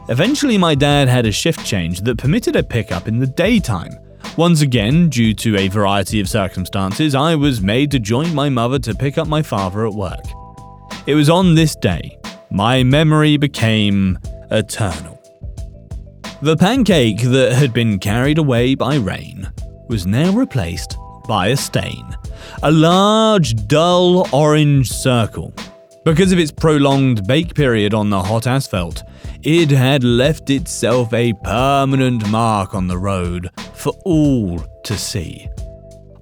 Eventually, 0.08 0.58
my 0.58 0.76
dad 0.76 1.08
had 1.08 1.26
a 1.26 1.32
shift 1.32 1.66
change 1.66 2.02
that 2.02 2.18
permitted 2.18 2.54
a 2.54 2.62
pickup 2.62 3.08
in 3.08 3.18
the 3.18 3.26
daytime. 3.26 3.98
Once 4.38 4.60
again, 4.60 5.08
due 5.08 5.34
to 5.34 5.56
a 5.56 5.66
variety 5.66 6.20
of 6.20 6.28
circumstances, 6.28 7.12
I 7.12 7.34
was 7.34 7.60
made 7.60 7.90
to 7.90 7.98
join 7.98 8.32
my 8.32 8.48
mother 8.48 8.78
to 8.78 8.94
pick 8.94 9.18
up 9.18 9.26
my 9.26 9.42
father 9.42 9.84
at 9.84 9.92
work. 9.92 10.24
It 11.06 11.16
was 11.16 11.28
on 11.28 11.56
this 11.56 11.74
day 11.74 12.16
my 12.48 12.84
memory 12.84 13.36
became 13.36 14.16
eternal. 14.52 15.20
The 16.40 16.56
pancake 16.56 17.20
that 17.22 17.54
had 17.54 17.72
been 17.72 17.98
carried 17.98 18.38
away 18.38 18.76
by 18.76 18.94
rain 18.94 19.50
was 19.88 20.06
now 20.06 20.30
replaced 20.30 20.96
by 21.26 21.48
a 21.48 21.56
stain, 21.56 22.06
a 22.62 22.70
large, 22.70 23.66
dull 23.66 24.32
orange 24.32 24.88
circle. 24.88 25.52
Because 26.04 26.30
of 26.30 26.38
its 26.38 26.52
prolonged 26.52 27.26
bake 27.26 27.56
period 27.56 27.92
on 27.92 28.08
the 28.08 28.22
hot 28.22 28.46
asphalt, 28.46 29.02
it 29.42 29.70
had 29.70 30.04
left 30.04 30.50
itself 30.50 31.12
a 31.12 31.32
permanent 31.44 32.28
mark 32.30 32.74
on 32.74 32.88
the 32.88 32.98
road 32.98 33.50
for 33.74 33.92
all 34.04 34.58
to 34.84 34.96
see. 34.96 35.48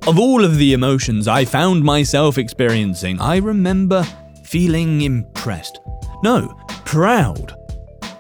Of 0.07 0.19
all 0.19 0.45
of 0.45 0.57
the 0.57 0.73
emotions 0.73 1.27
I 1.27 1.45
found 1.45 1.83
myself 1.83 2.39
experiencing, 2.39 3.21
I 3.21 3.37
remember 3.39 4.07
feeling 4.45 5.01
impressed. 5.01 5.81
No, 6.23 6.55
proud. 6.85 7.55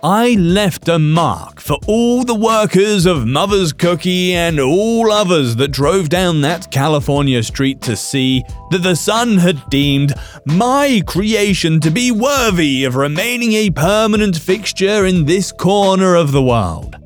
I 0.02 0.34
left 0.34 0.88
a 0.88 0.98
mark 0.98 1.58
for 1.58 1.78
all 1.86 2.22
the 2.22 2.34
workers 2.34 3.06
of 3.06 3.26
Mother's 3.26 3.72
Cookie 3.72 4.34
and 4.34 4.60
all 4.60 5.10
others 5.10 5.56
that 5.56 5.72
drove 5.72 6.10
down 6.10 6.42
that 6.42 6.70
California 6.70 7.42
street 7.42 7.80
to 7.82 7.96
see 7.96 8.44
that 8.70 8.82
the 8.82 8.94
sun 8.94 9.38
had 9.38 9.68
deemed 9.70 10.12
my 10.44 11.02
creation 11.06 11.80
to 11.80 11.90
be 11.90 12.10
worthy 12.10 12.84
of 12.84 12.94
remaining 12.94 13.54
a 13.54 13.70
permanent 13.70 14.36
fixture 14.36 15.06
in 15.06 15.24
this 15.24 15.50
corner 15.50 16.14
of 16.14 16.30
the 16.30 16.42
world. 16.42 16.96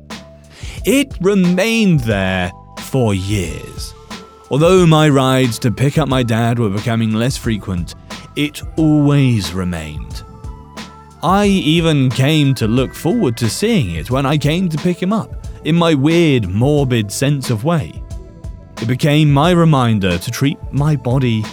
It 0.85 1.15
remained 1.21 2.01
there 2.01 2.51
for 2.81 3.13
years. 3.13 3.93
Although 4.49 4.85
my 4.85 5.07
rides 5.07 5.57
to 5.59 5.71
pick 5.71 5.97
up 5.97 6.09
my 6.09 6.23
dad 6.23 6.59
were 6.59 6.69
becoming 6.69 7.13
less 7.13 7.37
frequent, 7.37 7.95
it 8.35 8.61
always 8.77 9.53
remained. 9.53 10.23
I 11.23 11.45
even 11.45 12.09
came 12.09 12.55
to 12.55 12.67
look 12.67 12.95
forward 12.95 13.37
to 13.37 13.49
seeing 13.49 13.95
it 13.95 14.09
when 14.09 14.25
I 14.25 14.39
came 14.39 14.69
to 14.69 14.77
pick 14.77 15.01
him 15.01 15.13
up, 15.13 15.45
in 15.65 15.75
my 15.75 15.93
weird, 15.93 16.49
morbid 16.49 17.11
sense 17.11 17.51
of 17.51 17.63
way. 17.63 18.01
It 18.81 18.87
became 18.87 19.31
my 19.31 19.51
reminder 19.51 20.17
to 20.17 20.31
treat 20.31 20.57
my 20.71 20.95
body 20.95 21.43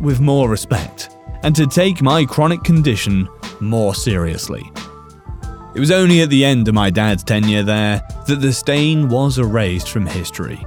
with 0.00 0.20
more 0.20 0.48
respect 0.48 1.14
and 1.42 1.54
to 1.56 1.66
take 1.66 2.00
my 2.00 2.24
chronic 2.24 2.64
condition 2.64 3.28
more 3.60 3.94
seriously. 3.94 4.62
It 5.74 5.80
was 5.80 5.90
only 5.90 6.22
at 6.22 6.30
the 6.30 6.44
end 6.44 6.66
of 6.68 6.74
my 6.74 6.88
dad's 6.88 7.22
tenure 7.22 7.62
there 7.62 8.00
that 8.26 8.40
the 8.40 8.54
stain 8.54 9.10
was 9.10 9.38
erased 9.38 9.90
from 9.90 10.06
history. 10.06 10.64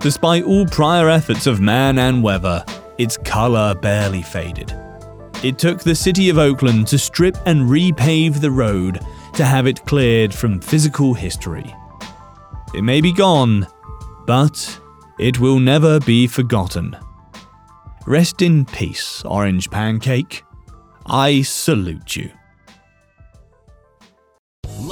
Despite 0.00 0.42
all 0.42 0.66
prior 0.66 1.08
efforts 1.08 1.46
of 1.46 1.60
man 1.60 1.98
and 1.98 2.24
weather, 2.24 2.64
its 2.98 3.16
colour 3.16 3.76
barely 3.76 4.22
faded. 4.22 4.76
It 5.44 5.56
took 5.56 5.78
the 5.80 5.94
city 5.94 6.30
of 6.30 6.38
Oakland 6.38 6.88
to 6.88 6.98
strip 6.98 7.36
and 7.46 7.68
repave 7.68 8.40
the 8.40 8.50
road 8.50 9.00
to 9.34 9.44
have 9.44 9.68
it 9.68 9.86
cleared 9.86 10.34
from 10.34 10.60
physical 10.60 11.14
history. 11.14 11.72
It 12.74 12.82
may 12.82 13.00
be 13.00 13.12
gone, 13.12 13.66
but 14.26 14.80
it 15.20 15.38
will 15.38 15.60
never 15.60 16.00
be 16.00 16.26
forgotten. 16.26 16.96
Rest 18.04 18.42
in 18.42 18.64
peace, 18.64 19.22
Orange 19.24 19.70
Pancake. 19.70 20.44
I 21.06 21.42
salute 21.42 22.16
you. 22.16 22.32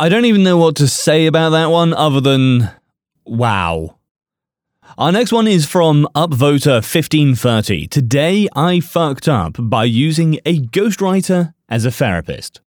I 0.00 0.08
don't 0.08 0.26
even 0.26 0.44
know 0.44 0.56
what 0.56 0.76
to 0.76 0.86
say 0.86 1.26
about 1.26 1.50
that 1.50 1.70
one 1.70 1.92
other 1.92 2.20
than 2.20 2.70
wow. 3.26 3.98
Our 4.96 5.10
next 5.10 5.32
one 5.32 5.48
is 5.48 5.66
from 5.66 6.06
Upvoter 6.14 6.74
1530. 6.74 7.88
Today 7.88 8.46
I 8.54 8.78
fucked 8.78 9.26
up 9.26 9.56
by 9.58 9.82
using 9.86 10.38
a 10.46 10.60
ghostwriter 10.60 11.52
as 11.68 11.84
a 11.84 11.90
therapist. 11.90 12.60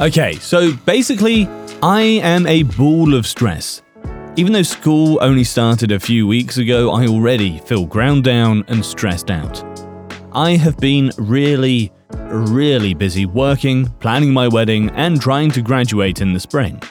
Okay, 0.00 0.36
so 0.36 0.72
basically, 0.86 1.46
I 1.82 2.00
am 2.22 2.46
a 2.46 2.62
ball 2.62 3.12
of 3.12 3.26
stress. 3.26 3.82
Even 4.36 4.54
though 4.54 4.62
school 4.62 5.18
only 5.20 5.44
started 5.44 5.92
a 5.92 6.00
few 6.00 6.26
weeks 6.26 6.56
ago, 6.56 6.92
I 6.92 7.06
already 7.08 7.58
feel 7.58 7.84
ground 7.84 8.24
down 8.24 8.64
and 8.68 8.82
stressed 8.82 9.30
out. 9.30 9.62
I 10.32 10.52
have 10.52 10.78
been 10.78 11.10
really, 11.18 11.92
really 12.16 12.94
busy 12.94 13.26
working, 13.26 13.86
planning 14.00 14.32
my 14.32 14.48
wedding, 14.48 14.90
and 14.90 15.20
trying 15.20 15.50
to 15.52 15.62
graduate 15.62 16.20
in 16.20 16.32
the 16.32 16.40
spring. 16.40 16.82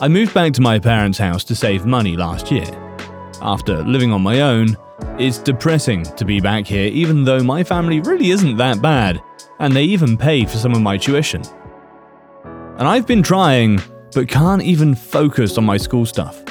I 0.00 0.08
moved 0.08 0.34
back 0.34 0.52
to 0.54 0.60
my 0.60 0.78
parents' 0.78 1.18
house 1.18 1.44
to 1.44 1.54
save 1.54 1.86
money 1.86 2.16
last 2.16 2.50
year. 2.50 2.66
After 3.40 3.82
living 3.82 4.12
on 4.12 4.22
my 4.22 4.40
own, 4.40 4.76
it's 5.18 5.38
depressing 5.38 6.04
to 6.04 6.24
be 6.24 6.40
back 6.40 6.66
here 6.66 6.86
even 6.86 7.24
though 7.24 7.40
my 7.40 7.62
family 7.64 8.00
really 8.00 8.30
isn't 8.30 8.56
that 8.56 8.80
bad, 8.82 9.22
and 9.58 9.74
they 9.74 9.84
even 9.84 10.16
pay 10.16 10.44
for 10.44 10.56
some 10.56 10.72
of 10.72 10.80
my 10.80 10.96
tuition. 10.96 11.42
and 12.78 12.88
I've 12.88 13.06
been 13.06 13.22
trying, 13.22 13.80
but 14.14 14.28
can't 14.28 14.62
even 14.62 14.94
focus 14.94 15.58
on 15.58 15.64
my 15.64 15.76
school 15.76 16.06
stuff. 16.06 16.42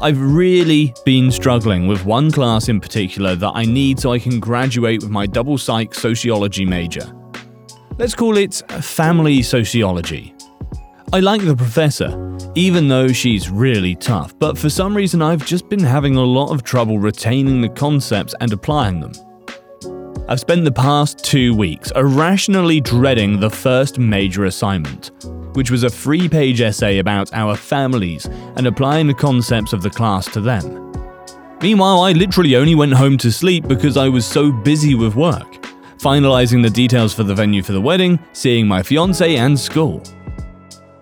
I've 0.00 0.20
really 0.20 0.94
been 1.04 1.30
struggling 1.30 1.86
with 1.86 2.04
one 2.04 2.30
class 2.30 2.68
in 2.68 2.80
particular 2.80 3.34
that 3.36 3.52
I 3.54 3.64
need 3.64 4.00
so 4.00 4.12
I 4.12 4.18
can 4.18 4.40
graduate 4.40 5.02
with 5.02 5.10
my 5.10 5.26
double 5.26 5.58
psych 5.58 5.94
sociology 5.94 6.64
major. 6.64 7.12
Let's 7.98 8.14
call 8.14 8.38
it 8.38 8.62
family 8.80 9.42
sociology. 9.42 10.34
I 11.12 11.20
like 11.20 11.42
the 11.42 11.56
professor, 11.56 12.38
even 12.54 12.88
though 12.88 13.08
she's 13.08 13.50
really 13.50 13.94
tough, 13.94 14.38
but 14.38 14.56
for 14.56 14.70
some 14.70 14.96
reason 14.96 15.20
I've 15.20 15.44
just 15.44 15.68
been 15.68 15.80
having 15.80 16.16
a 16.16 16.24
lot 16.24 16.50
of 16.50 16.62
trouble 16.62 16.98
retaining 16.98 17.60
the 17.60 17.68
concepts 17.68 18.34
and 18.40 18.52
applying 18.52 19.00
them. 19.00 19.12
I've 20.30 20.38
spent 20.38 20.64
the 20.64 20.70
past 20.70 21.24
two 21.24 21.56
weeks 21.56 21.90
irrationally 21.96 22.80
dreading 22.80 23.40
the 23.40 23.50
first 23.50 23.98
major 23.98 24.44
assignment, 24.44 25.10
which 25.56 25.72
was 25.72 25.82
a 25.82 25.90
three 25.90 26.28
page 26.28 26.60
essay 26.60 26.98
about 26.98 27.34
our 27.34 27.56
families 27.56 28.26
and 28.54 28.68
applying 28.68 29.08
the 29.08 29.14
concepts 29.14 29.72
of 29.72 29.82
the 29.82 29.90
class 29.90 30.26
to 30.26 30.40
them. 30.40 30.92
Meanwhile, 31.60 32.02
I 32.02 32.12
literally 32.12 32.54
only 32.54 32.76
went 32.76 32.92
home 32.92 33.18
to 33.18 33.32
sleep 33.32 33.66
because 33.66 33.96
I 33.96 34.08
was 34.08 34.24
so 34.24 34.52
busy 34.52 34.94
with 34.94 35.16
work, 35.16 35.60
finalizing 35.98 36.62
the 36.62 36.70
details 36.70 37.12
for 37.12 37.24
the 37.24 37.34
venue 37.34 37.64
for 37.64 37.72
the 37.72 37.80
wedding, 37.80 38.16
seeing 38.32 38.68
my 38.68 38.84
fiance, 38.84 39.34
and 39.34 39.58
school. 39.58 40.00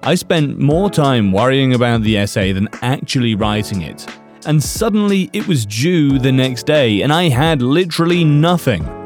I 0.05 0.15
spent 0.15 0.59
more 0.59 0.89
time 0.89 1.33
worrying 1.33 1.75
about 1.75 2.01
the 2.01 2.17
essay 2.17 2.53
than 2.53 2.71
actually 2.81 3.35
writing 3.35 3.83
it, 3.83 4.07
and 4.47 4.63
suddenly 4.63 5.29
it 5.35 5.47
was 5.47 5.67
due 5.67 6.19
the 6.19 6.33
next 6.33 6.65
day, 6.65 7.03
and 7.03 7.13
I 7.13 7.29
had 7.29 7.61
literally 7.61 8.25
nothing. 8.25 8.98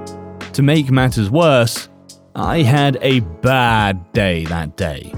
To 0.54 0.62
make 0.62 0.90
matters 0.90 1.30
worse, 1.30 1.88
I 2.34 2.60
had 2.60 2.98
a 3.00 3.20
bad 3.20 4.12
day 4.12 4.44
that 4.44 4.76
day. 4.76 5.14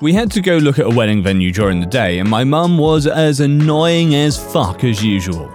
We 0.00 0.12
had 0.12 0.30
to 0.30 0.40
go 0.40 0.56
look 0.58 0.78
at 0.78 0.86
a 0.86 0.90
wedding 0.90 1.20
venue 1.20 1.50
during 1.50 1.80
the 1.80 1.86
day, 1.86 2.20
and 2.20 2.30
my 2.30 2.44
mum 2.44 2.78
was 2.78 3.08
as 3.08 3.40
annoying 3.40 4.14
as 4.14 4.38
fuck 4.52 4.84
as 4.84 5.04
usual. 5.04 5.50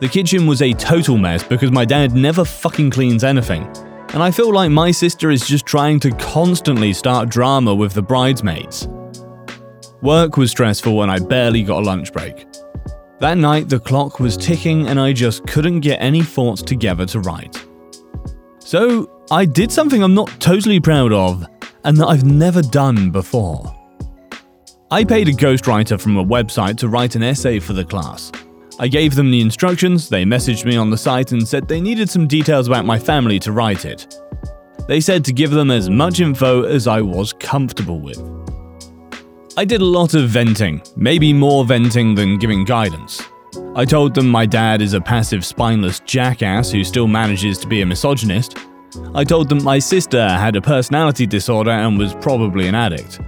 The 0.00 0.08
kitchen 0.08 0.48
was 0.48 0.62
a 0.62 0.72
total 0.72 1.16
mess 1.16 1.44
because 1.44 1.70
my 1.70 1.84
dad 1.84 2.12
never 2.12 2.44
fucking 2.44 2.90
cleans 2.90 3.22
anything, 3.22 3.62
and 4.14 4.20
I 4.20 4.32
feel 4.32 4.52
like 4.52 4.72
my 4.72 4.90
sister 4.90 5.30
is 5.30 5.46
just 5.46 5.64
trying 5.64 6.00
to 6.00 6.10
constantly 6.10 6.92
start 6.92 7.28
drama 7.28 7.72
with 7.72 7.92
the 7.92 8.02
bridesmaids. 8.02 8.88
Work 10.02 10.36
was 10.36 10.50
stressful 10.50 11.02
and 11.02 11.10
I 11.12 11.20
barely 11.20 11.62
got 11.62 11.82
a 11.82 11.86
lunch 11.86 12.12
break. 12.12 12.46
That 13.20 13.38
night, 13.38 13.68
the 13.68 13.78
clock 13.78 14.18
was 14.18 14.36
ticking 14.36 14.88
and 14.88 14.98
I 14.98 15.12
just 15.12 15.46
couldn't 15.46 15.80
get 15.80 16.02
any 16.02 16.22
thoughts 16.22 16.62
together 16.62 17.06
to 17.06 17.20
write. 17.20 17.64
So, 18.72 19.26
I 19.30 19.44
did 19.44 19.70
something 19.70 20.02
I'm 20.02 20.14
not 20.14 20.30
totally 20.40 20.80
proud 20.80 21.12
of 21.12 21.46
and 21.84 21.94
that 21.98 22.06
I've 22.06 22.24
never 22.24 22.62
done 22.62 23.10
before. 23.10 23.70
I 24.90 25.04
paid 25.04 25.28
a 25.28 25.32
ghostwriter 25.32 26.00
from 26.00 26.16
a 26.16 26.24
website 26.24 26.78
to 26.78 26.88
write 26.88 27.14
an 27.14 27.22
essay 27.22 27.58
for 27.58 27.74
the 27.74 27.84
class. 27.84 28.32
I 28.80 28.88
gave 28.88 29.14
them 29.14 29.30
the 29.30 29.42
instructions, 29.42 30.08
they 30.08 30.24
messaged 30.24 30.64
me 30.64 30.78
on 30.78 30.88
the 30.88 30.96
site 30.96 31.32
and 31.32 31.46
said 31.46 31.68
they 31.68 31.82
needed 31.82 32.08
some 32.08 32.26
details 32.26 32.66
about 32.66 32.86
my 32.86 32.98
family 32.98 33.38
to 33.40 33.52
write 33.52 33.84
it. 33.84 34.16
They 34.88 35.02
said 35.02 35.22
to 35.26 35.34
give 35.34 35.50
them 35.50 35.70
as 35.70 35.90
much 35.90 36.20
info 36.20 36.62
as 36.62 36.86
I 36.86 37.02
was 37.02 37.34
comfortable 37.34 38.00
with. 38.00 38.22
I 39.54 39.66
did 39.66 39.82
a 39.82 39.84
lot 39.84 40.14
of 40.14 40.30
venting, 40.30 40.80
maybe 40.96 41.34
more 41.34 41.66
venting 41.66 42.14
than 42.14 42.38
giving 42.38 42.64
guidance. 42.64 43.20
I 43.74 43.86
told 43.86 44.14
them 44.14 44.28
my 44.28 44.44
dad 44.44 44.82
is 44.82 44.92
a 44.92 45.00
passive, 45.00 45.46
spineless 45.46 46.00
jackass 46.00 46.70
who 46.70 46.84
still 46.84 47.06
manages 47.06 47.56
to 47.58 47.66
be 47.66 47.80
a 47.80 47.86
misogynist, 47.86 48.58
I 49.14 49.24
told 49.24 49.48
them 49.48 49.62
my 49.62 49.78
sister 49.78 50.28
had 50.28 50.56
a 50.56 50.60
personality 50.60 51.26
disorder 51.26 51.70
and 51.70 51.98
was 51.98 52.14
probably 52.14 52.68
an 52.68 52.74
addict. 52.74 53.20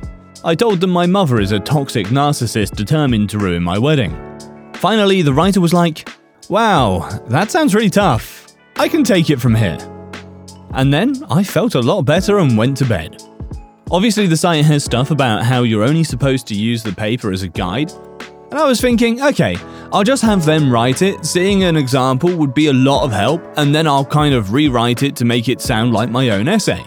I 0.45 0.55
told 0.55 0.81
them 0.81 0.91
my 0.91 1.07
mother 1.07 1.41
is 1.41 1.53
a 1.53 1.61
toxic 1.61 2.09
narcissist 2.09 2.77
determined 2.77 3.31
to 3.31 3.39
ruin 3.39 3.63
my 3.63 3.79
wedding. 3.79 4.13
Finally, 4.75 5.23
the 5.23 5.33
writer 5.33 5.61
was 5.61 5.73
like, 5.73 6.11
Wow, 6.51 7.09
that 7.29 7.51
sounds 7.51 7.75
really 7.75 7.89
tough. 7.89 8.49
I 8.77 8.89
can 8.89 9.03
take 9.05 9.31
it 9.31 9.41
from 9.41 9.55
here. 9.55 9.79
And 10.73 10.93
then 10.93 11.25
I 11.31 11.43
felt 11.43 11.75
a 11.75 11.81
lot 11.81 12.03
better 12.03 12.39
and 12.39 12.59
went 12.59 12.77
to 12.79 12.85
bed. 12.85 13.23
Obviously, 13.91 14.27
the 14.27 14.37
site 14.37 14.65
has 14.67 14.85
stuff 14.85 15.11
about 15.11 15.45
how 15.45 15.63
you're 15.63 15.85
only 15.85 16.05
supposed 16.05 16.47
to 16.49 16.55
use 16.55 16.83
the 16.83 16.93
paper 16.93 17.33
as 17.33 17.43
a 17.43 17.49
guide, 17.49 17.91
and 18.55 18.63
I 18.63 18.69
was 18.69 18.81
thinking, 18.81 19.21
okay, 19.21 19.57
I'll 19.93 20.05
just 20.05 20.23
have 20.23 20.45
them 20.45 20.71
write 20.71 21.03
it, 21.03 21.27
seeing 21.27 21.65
an 21.65 21.77
example 21.77 22.37
would 22.37 22.55
be 22.55 22.69
a 22.69 22.73
lot 22.73 23.03
of 23.03 23.11
help, 23.11 23.43
and 23.57 23.75
then 23.75 23.89
I'll 23.89 24.05
kind 24.05 24.33
of 24.33 24.53
rewrite 24.53 25.03
it 25.03 25.17
to 25.17 25.25
make 25.25 25.49
it 25.49 25.61
sound 25.61 25.93
like 25.93 26.09
my 26.09 26.31
own 26.31 26.47
essay. 26.47 26.81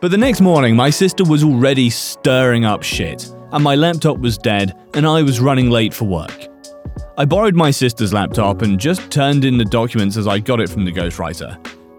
But 0.00 0.10
the 0.10 0.18
next 0.18 0.40
morning, 0.40 0.74
my 0.74 0.90
sister 0.90 1.22
was 1.22 1.44
already 1.44 1.90
stirring 1.90 2.64
up 2.64 2.82
shit, 2.82 3.32
and 3.52 3.62
my 3.62 3.76
laptop 3.76 4.18
was 4.18 4.36
dead, 4.36 4.76
and 4.94 5.06
I 5.06 5.22
was 5.22 5.38
running 5.38 5.70
late 5.70 5.94
for 5.94 6.06
work. 6.06 6.48
I 7.16 7.24
borrowed 7.24 7.54
my 7.54 7.70
sister's 7.70 8.12
laptop 8.12 8.62
and 8.62 8.80
just 8.80 9.12
turned 9.12 9.44
in 9.44 9.58
the 9.58 9.64
documents 9.64 10.16
as 10.16 10.26
I 10.26 10.40
got 10.40 10.58
it 10.58 10.68
from 10.68 10.84
the 10.84 10.90
ghostwriter. 10.90 11.56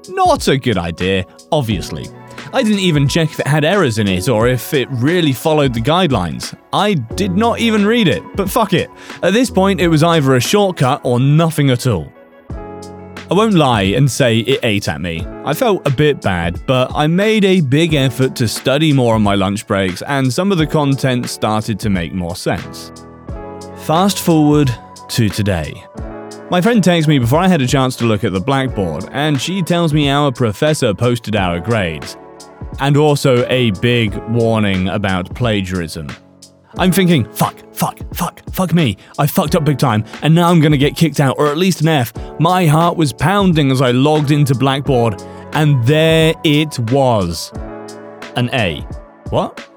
Not 0.10 0.50
a 0.50 0.58
good 0.58 0.78
idea, 0.78 1.24
obviously. 1.50 2.08
I 2.56 2.62
didn't 2.62 2.82
even 2.82 3.08
check 3.08 3.32
if 3.32 3.40
it 3.40 3.48
had 3.48 3.66
errors 3.66 3.98
in 3.98 4.08
it 4.08 4.30
or 4.30 4.48
if 4.48 4.76
it 4.76 4.88
really 4.92 5.34
followed 5.34 5.74
the 5.74 5.82
guidelines. 5.82 6.56
I 6.72 6.94
did 6.94 7.32
not 7.32 7.60
even 7.60 7.84
read 7.84 8.08
it, 8.08 8.22
but 8.36 8.48
fuck 8.48 8.74
it. 8.74 8.92
At 9.24 9.34
this 9.34 9.50
point, 9.50 9.82
it 9.82 9.88
was 9.88 10.04
either 10.04 10.36
a 10.36 10.40
shortcut 10.40 11.02
or 11.04 11.20
nothing 11.20 11.72
at 11.72 11.88
all. 11.88 12.14
I 12.48 13.34
won't 13.34 13.56
lie 13.56 13.94
and 13.98 14.10
say 14.10 14.38
it 14.42 14.60
ate 14.62 14.88
at 14.88 15.02
me. 15.02 15.26
I 15.44 15.56
felt 15.56 15.88
a 15.88 15.90
bit 15.90 16.22
bad, 16.22 16.64
but 16.68 16.92
I 16.94 17.08
made 17.08 17.44
a 17.44 17.60
big 17.60 17.96
effort 17.96 18.36
to 18.36 18.48
study 18.48 18.94
more 18.94 19.16
on 19.16 19.24
my 19.24 19.34
lunch 19.34 19.66
breaks, 19.66 20.04
and 20.04 20.32
some 20.32 20.52
of 20.52 20.60
the 20.60 20.68
content 20.68 21.30
started 21.30 21.80
to 21.80 21.90
make 21.90 22.14
more 22.14 22.36
sense. 22.36 22.92
Fast 23.78 24.20
forward 24.20 24.70
to 25.10 25.28
today. 25.28 25.84
My 26.52 26.62
friend 26.62 26.84
texts 26.84 27.08
me 27.08 27.18
before 27.18 27.40
I 27.40 27.48
had 27.48 27.64
a 27.64 27.68
chance 27.68 27.96
to 27.96 28.06
look 28.06 28.24
at 28.24 28.32
the 28.32 28.40
blackboard, 28.40 29.10
and 29.12 29.42
she 29.42 29.64
tells 29.64 29.92
me 29.92 30.08
our 30.08 30.32
professor 30.32 30.94
posted 30.94 31.36
our 31.36 31.60
grades 31.60 32.16
and 32.80 32.98
also 32.98 33.46
a 33.48 33.72
big 33.82 34.16
warning 34.30 34.88
about 34.88 35.34
plagiarism. 35.36 36.08
I'm 36.78 36.92
thinking, 36.92 37.32
fuck, 37.34 37.56
fuck, 37.74 38.00
fuck, 38.14 38.42
fuck 38.52 38.74
me. 38.74 38.98
I 39.20 39.28
fucked 39.28 39.56
up 39.56 39.64
big 39.64 39.78
time, 39.78 40.06
and 40.22 40.34
now 40.34 40.50
I'm 40.50 40.60
gonna 40.60 40.78
get 40.78 40.96
kicked 40.96 41.20
out, 41.20 41.36
or 41.38 41.48
at 41.48 41.58
least 41.58 41.82
an 41.82 41.88
F. 41.88 42.14
My 42.40 42.66
heart 42.66 42.98
was 42.98 43.14
pounding 43.14 43.72
as 43.72 43.82
I 43.82 43.92
logged 43.92 44.32
into 44.32 44.56
Blackboard, 44.56 45.22
and 45.54 45.84
there 45.86 46.34
it 46.44 46.80
was. 46.92 47.52
An 48.36 48.50
A. 48.54 48.82
What? 49.30 49.70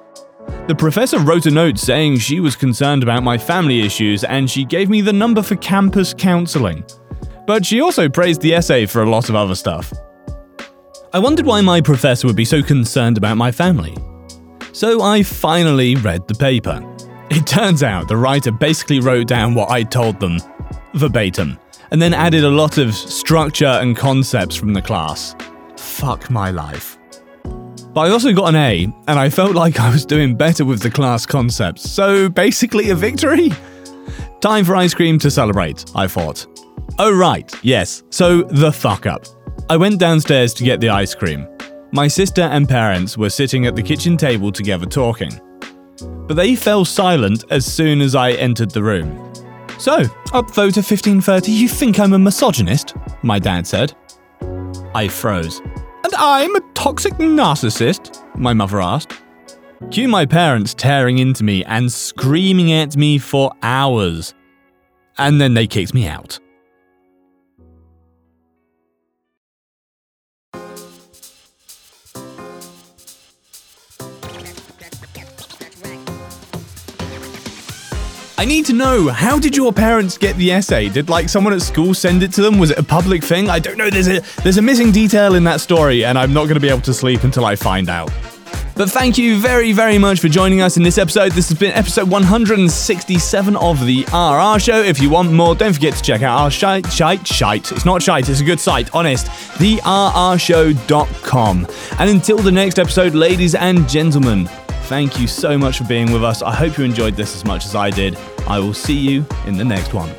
The 0.68 0.74
professor 0.74 1.18
wrote 1.18 1.46
a 1.46 1.50
note 1.50 1.78
saying 1.78 2.18
she 2.18 2.40
was 2.40 2.56
concerned 2.56 3.02
about 3.02 3.22
my 3.22 3.36
family 3.36 3.82
issues 3.82 4.24
and 4.24 4.50
she 4.50 4.64
gave 4.64 4.88
me 4.88 5.00
the 5.00 5.12
number 5.12 5.42
for 5.42 5.56
campus 5.56 6.14
counseling. 6.14 6.84
But 7.46 7.64
she 7.64 7.80
also 7.80 8.08
praised 8.08 8.40
the 8.40 8.54
essay 8.54 8.86
for 8.86 9.02
a 9.02 9.10
lot 9.10 9.28
of 9.28 9.34
other 9.36 9.54
stuff. 9.54 9.92
I 11.16 11.18
wondered 11.18 11.46
why 11.46 11.62
my 11.62 11.80
professor 11.80 12.26
would 12.26 12.36
be 12.36 12.44
so 12.44 12.62
concerned 12.62 13.16
about 13.16 13.38
my 13.38 13.50
family. 13.50 13.96
So 14.72 15.00
I 15.00 15.22
finally 15.22 15.94
read 15.94 16.28
the 16.28 16.34
paper. 16.34 16.78
It 17.30 17.46
turns 17.46 17.82
out 17.82 18.06
the 18.06 18.18
writer 18.18 18.52
basically 18.52 19.00
wrote 19.00 19.26
down 19.26 19.54
what 19.54 19.70
I 19.70 19.82
told 19.82 20.20
them, 20.20 20.38
verbatim, 20.92 21.58
and 21.90 22.02
then 22.02 22.12
added 22.12 22.44
a 22.44 22.50
lot 22.50 22.76
of 22.76 22.94
structure 22.94 23.64
and 23.64 23.96
concepts 23.96 24.56
from 24.56 24.74
the 24.74 24.82
class. 24.82 25.34
Fuck 25.78 26.28
my 26.28 26.50
life. 26.50 26.98
But 27.94 28.00
I 28.00 28.10
also 28.10 28.34
got 28.34 28.50
an 28.50 28.56
A, 28.56 28.84
and 29.08 29.18
I 29.18 29.30
felt 29.30 29.54
like 29.54 29.80
I 29.80 29.90
was 29.90 30.04
doing 30.04 30.36
better 30.36 30.66
with 30.66 30.82
the 30.82 30.90
class 30.90 31.24
concepts, 31.24 31.90
so 31.90 32.28
basically 32.28 32.90
a 32.90 32.94
victory? 32.94 33.52
Time 34.42 34.66
for 34.66 34.76
ice 34.76 34.92
cream 34.92 35.18
to 35.20 35.30
celebrate, 35.30 35.82
I 35.94 36.08
thought. 36.08 36.46
Oh, 36.98 37.16
right, 37.16 37.50
yes, 37.62 38.02
so 38.10 38.42
the 38.42 38.70
fuck 38.70 39.06
up. 39.06 39.24
I 39.68 39.76
went 39.76 39.98
downstairs 39.98 40.54
to 40.54 40.64
get 40.64 40.80
the 40.80 40.90
ice 40.90 41.12
cream. 41.12 41.48
My 41.90 42.06
sister 42.06 42.42
and 42.42 42.68
parents 42.68 43.18
were 43.18 43.30
sitting 43.30 43.66
at 43.66 43.74
the 43.74 43.82
kitchen 43.82 44.16
table 44.16 44.52
together 44.52 44.86
talking. 44.86 45.40
But 46.28 46.34
they 46.34 46.54
fell 46.54 46.84
silent 46.84 47.44
as 47.50 47.66
soon 47.66 48.00
as 48.00 48.14
I 48.14 48.32
entered 48.32 48.70
the 48.70 48.82
room. 48.84 49.32
So, 49.78 50.04
Upvoter 50.28 50.84
1530, 50.84 51.50
you 51.50 51.68
think 51.68 51.98
I'm 51.98 52.12
a 52.12 52.18
misogynist? 52.18 52.94
My 53.22 53.40
dad 53.40 53.66
said. 53.66 53.92
I 54.94 55.08
froze. 55.08 55.60
And 56.04 56.14
I'm 56.16 56.54
a 56.54 56.60
toxic 56.74 57.14
narcissist? 57.14 58.24
My 58.36 58.54
mother 58.54 58.80
asked. 58.80 59.14
Cue 59.90 60.06
my 60.06 60.26
parents 60.26 60.74
tearing 60.74 61.18
into 61.18 61.42
me 61.42 61.64
and 61.64 61.90
screaming 61.90 62.72
at 62.72 62.96
me 62.96 63.18
for 63.18 63.52
hours. 63.62 64.32
And 65.18 65.40
then 65.40 65.54
they 65.54 65.66
kicked 65.66 65.92
me 65.92 66.06
out. 66.06 66.38
I 78.38 78.44
need 78.44 78.66
to 78.66 78.74
know 78.74 79.08
how 79.08 79.38
did 79.38 79.56
your 79.56 79.72
parents 79.72 80.18
get 80.18 80.36
the 80.36 80.52
essay? 80.52 80.90
Did 80.90 81.08
like 81.08 81.30
someone 81.30 81.54
at 81.54 81.62
school 81.62 81.94
send 81.94 82.22
it 82.22 82.34
to 82.34 82.42
them? 82.42 82.58
Was 82.58 82.70
it 82.70 82.76
a 82.78 82.82
public 82.82 83.24
thing? 83.24 83.48
I 83.48 83.58
don't 83.58 83.78
know. 83.78 83.88
There's 83.88 84.08
a 84.08 84.20
there's 84.42 84.58
a 84.58 84.62
missing 84.62 84.92
detail 84.92 85.36
in 85.36 85.44
that 85.44 85.62
story, 85.62 86.04
and 86.04 86.18
I'm 86.18 86.34
not 86.34 86.42
going 86.44 86.56
to 86.56 86.60
be 86.60 86.68
able 86.68 86.82
to 86.82 86.92
sleep 86.92 87.24
until 87.24 87.46
I 87.46 87.56
find 87.56 87.88
out. 87.88 88.12
But 88.74 88.90
thank 88.90 89.16
you 89.16 89.38
very, 89.38 89.72
very 89.72 89.96
much 89.96 90.20
for 90.20 90.28
joining 90.28 90.60
us 90.60 90.76
in 90.76 90.82
this 90.82 90.98
episode. 90.98 91.32
This 91.32 91.48
has 91.48 91.58
been 91.58 91.72
episode 91.72 92.10
167 92.10 93.56
of 93.56 93.86
the 93.86 94.00
RR 94.12 94.58
Show. 94.60 94.82
If 94.82 95.00
you 95.00 95.08
want 95.08 95.32
more, 95.32 95.54
don't 95.54 95.72
forget 95.72 95.94
to 95.94 96.02
check 96.02 96.20
out 96.20 96.38
our 96.38 96.50
shite, 96.50 96.86
shite, 96.92 97.26
shite. 97.26 97.72
It's 97.72 97.86
not 97.86 98.02
shite, 98.02 98.28
it's 98.28 98.40
a 98.40 98.44
good 98.44 98.60
site, 98.60 98.94
honest. 98.94 99.28
TheRRShow.com. 99.28 101.66
And 101.98 102.10
until 102.10 102.36
the 102.36 102.52
next 102.52 102.78
episode, 102.78 103.14
ladies 103.14 103.54
and 103.54 103.88
gentlemen, 103.88 104.46
thank 104.86 105.18
you 105.18 105.26
so 105.26 105.58
much 105.58 105.78
for 105.78 105.84
being 105.84 106.12
with 106.12 106.22
us. 106.22 106.42
I 106.42 106.54
hope 106.54 106.78
you 106.78 106.84
enjoyed 106.84 107.16
this 107.16 107.34
as 107.34 107.44
much 107.44 107.64
as 107.64 107.74
I 107.74 107.90
did. 107.90 108.16
I 108.46 108.58
will 108.60 108.74
see 108.74 108.96
you 108.96 109.26
in 109.46 109.56
the 109.56 109.64
next 109.64 109.92
one. 109.92 110.10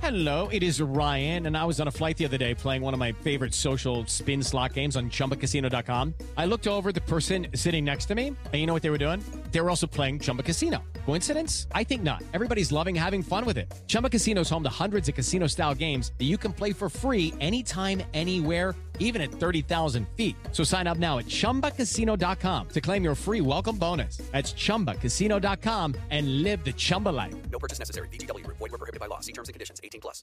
Hello, 0.00 0.48
it 0.48 0.62
is 0.62 0.80
Ryan, 0.80 1.46
and 1.46 1.56
I 1.56 1.64
was 1.64 1.78
on 1.78 1.88
a 1.88 1.90
flight 1.90 2.16
the 2.16 2.24
other 2.24 2.38
day 2.38 2.54
playing 2.54 2.80
one 2.80 2.94
of 2.94 2.98
my 2.98 3.12
favorite 3.12 3.52
social 3.52 4.06
spin 4.06 4.42
slot 4.42 4.72
games 4.72 4.96
on 4.96 5.10
chumbacasino.com. 5.10 6.14
I 6.36 6.46
looked 6.46 6.66
over 6.66 6.90
the 6.90 7.00
person 7.02 7.48
sitting 7.54 7.84
next 7.84 8.06
to 8.06 8.14
me, 8.14 8.28
and 8.28 8.54
you 8.54 8.66
know 8.66 8.72
what 8.72 8.82
they 8.82 8.90
were 8.90 8.98
doing? 8.98 9.22
They 9.50 9.60
were 9.60 9.68
also 9.68 9.86
playing 9.86 10.20
Chumba 10.20 10.42
Casino. 10.44 10.82
Coincidence? 11.04 11.66
I 11.72 11.84
think 11.84 12.02
not. 12.02 12.22
Everybody's 12.34 12.72
loving 12.72 12.94
having 12.94 13.22
fun 13.22 13.44
with 13.44 13.58
it. 13.58 13.72
Chumba 13.88 14.08
Casino 14.08 14.40
is 14.40 14.48
home 14.48 14.62
to 14.62 14.70
hundreds 14.70 15.08
of 15.08 15.16
casino 15.16 15.48
style 15.48 15.74
games 15.74 16.12
that 16.18 16.24
you 16.24 16.38
can 16.38 16.52
play 16.52 16.72
for 16.72 16.88
free 16.88 17.34
anytime, 17.40 18.02
anywhere 18.14 18.74
even 18.98 19.22
at 19.22 19.30
30,000 19.30 20.06
feet. 20.16 20.36
So 20.52 20.62
sign 20.62 20.86
up 20.86 20.98
now 20.98 21.18
at 21.18 21.26
ChumbaCasino.com 21.26 22.68
to 22.68 22.80
claim 22.80 23.02
your 23.02 23.14
free 23.14 23.40
welcome 23.40 23.76
bonus. 23.76 24.18
That's 24.32 24.52
ChumbaCasino.com 24.52 25.94
and 26.10 26.42
live 26.42 26.62
the 26.64 26.72
Chumba 26.72 27.08
life. 27.08 27.34
No 27.50 27.58
purchase 27.58 27.78
necessary. 27.78 28.08
VGW. 28.08 28.46
Void 28.46 28.60
were 28.60 28.68
prohibited 28.68 29.00
by 29.00 29.06
law. 29.06 29.20
See 29.20 29.32
terms 29.32 29.48
and 29.48 29.54
conditions. 29.54 29.80
18 29.82 30.00
plus. 30.02 30.22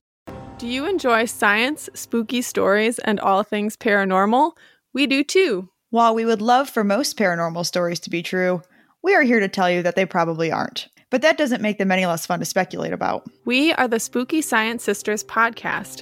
Do 0.60 0.68
you 0.68 0.86
enjoy 0.86 1.26
science, 1.26 1.90
spooky 1.94 2.42
stories, 2.42 3.00
and 3.00 3.20
all 3.20 3.44
things 3.44 3.76
paranormal? 3.76 4.52
We 4.94 5.08
do 5.08 5.24
too. 5.24 5.70
While 5.90 6.16
we 6.16 6.26
would 6.26 6.42
love 6.42 6.70
for 6.70 6.84
most 6.84 7.18
paranormal 7.18 7.66
stories 7.66 8.00
to 8.02 8.10
be 8.10 8.24
true, 8.24 8.62
we 9.04 9.14
are 9.16 9.24
here 9.24 9.40
to 9.40 9.48
tell 9.48 9.70
you 9.70 9.84
that 9.84 9.96
they 9.96 10.06
probably 10.06 10.52
aren't. 10.52 10.88
But 11.10 11.22
that 11.22 11.38
doesn't 11.38 11.62
make 11.62 11.78
them 11.78 11.92
any 11.92 12.08
less 12.08 12.26
fun 12.26 12.40
to 12.40 12.46
speculate 12.46 12.94
about. 12.94 13.28
We 13.46 13.74
are 13.74 13.88
the 13.88 14.00
Spooky 14.00 14.42
Science 14.42 14.84
Sisters 14.84 15.24
podcast. 15.24 16.02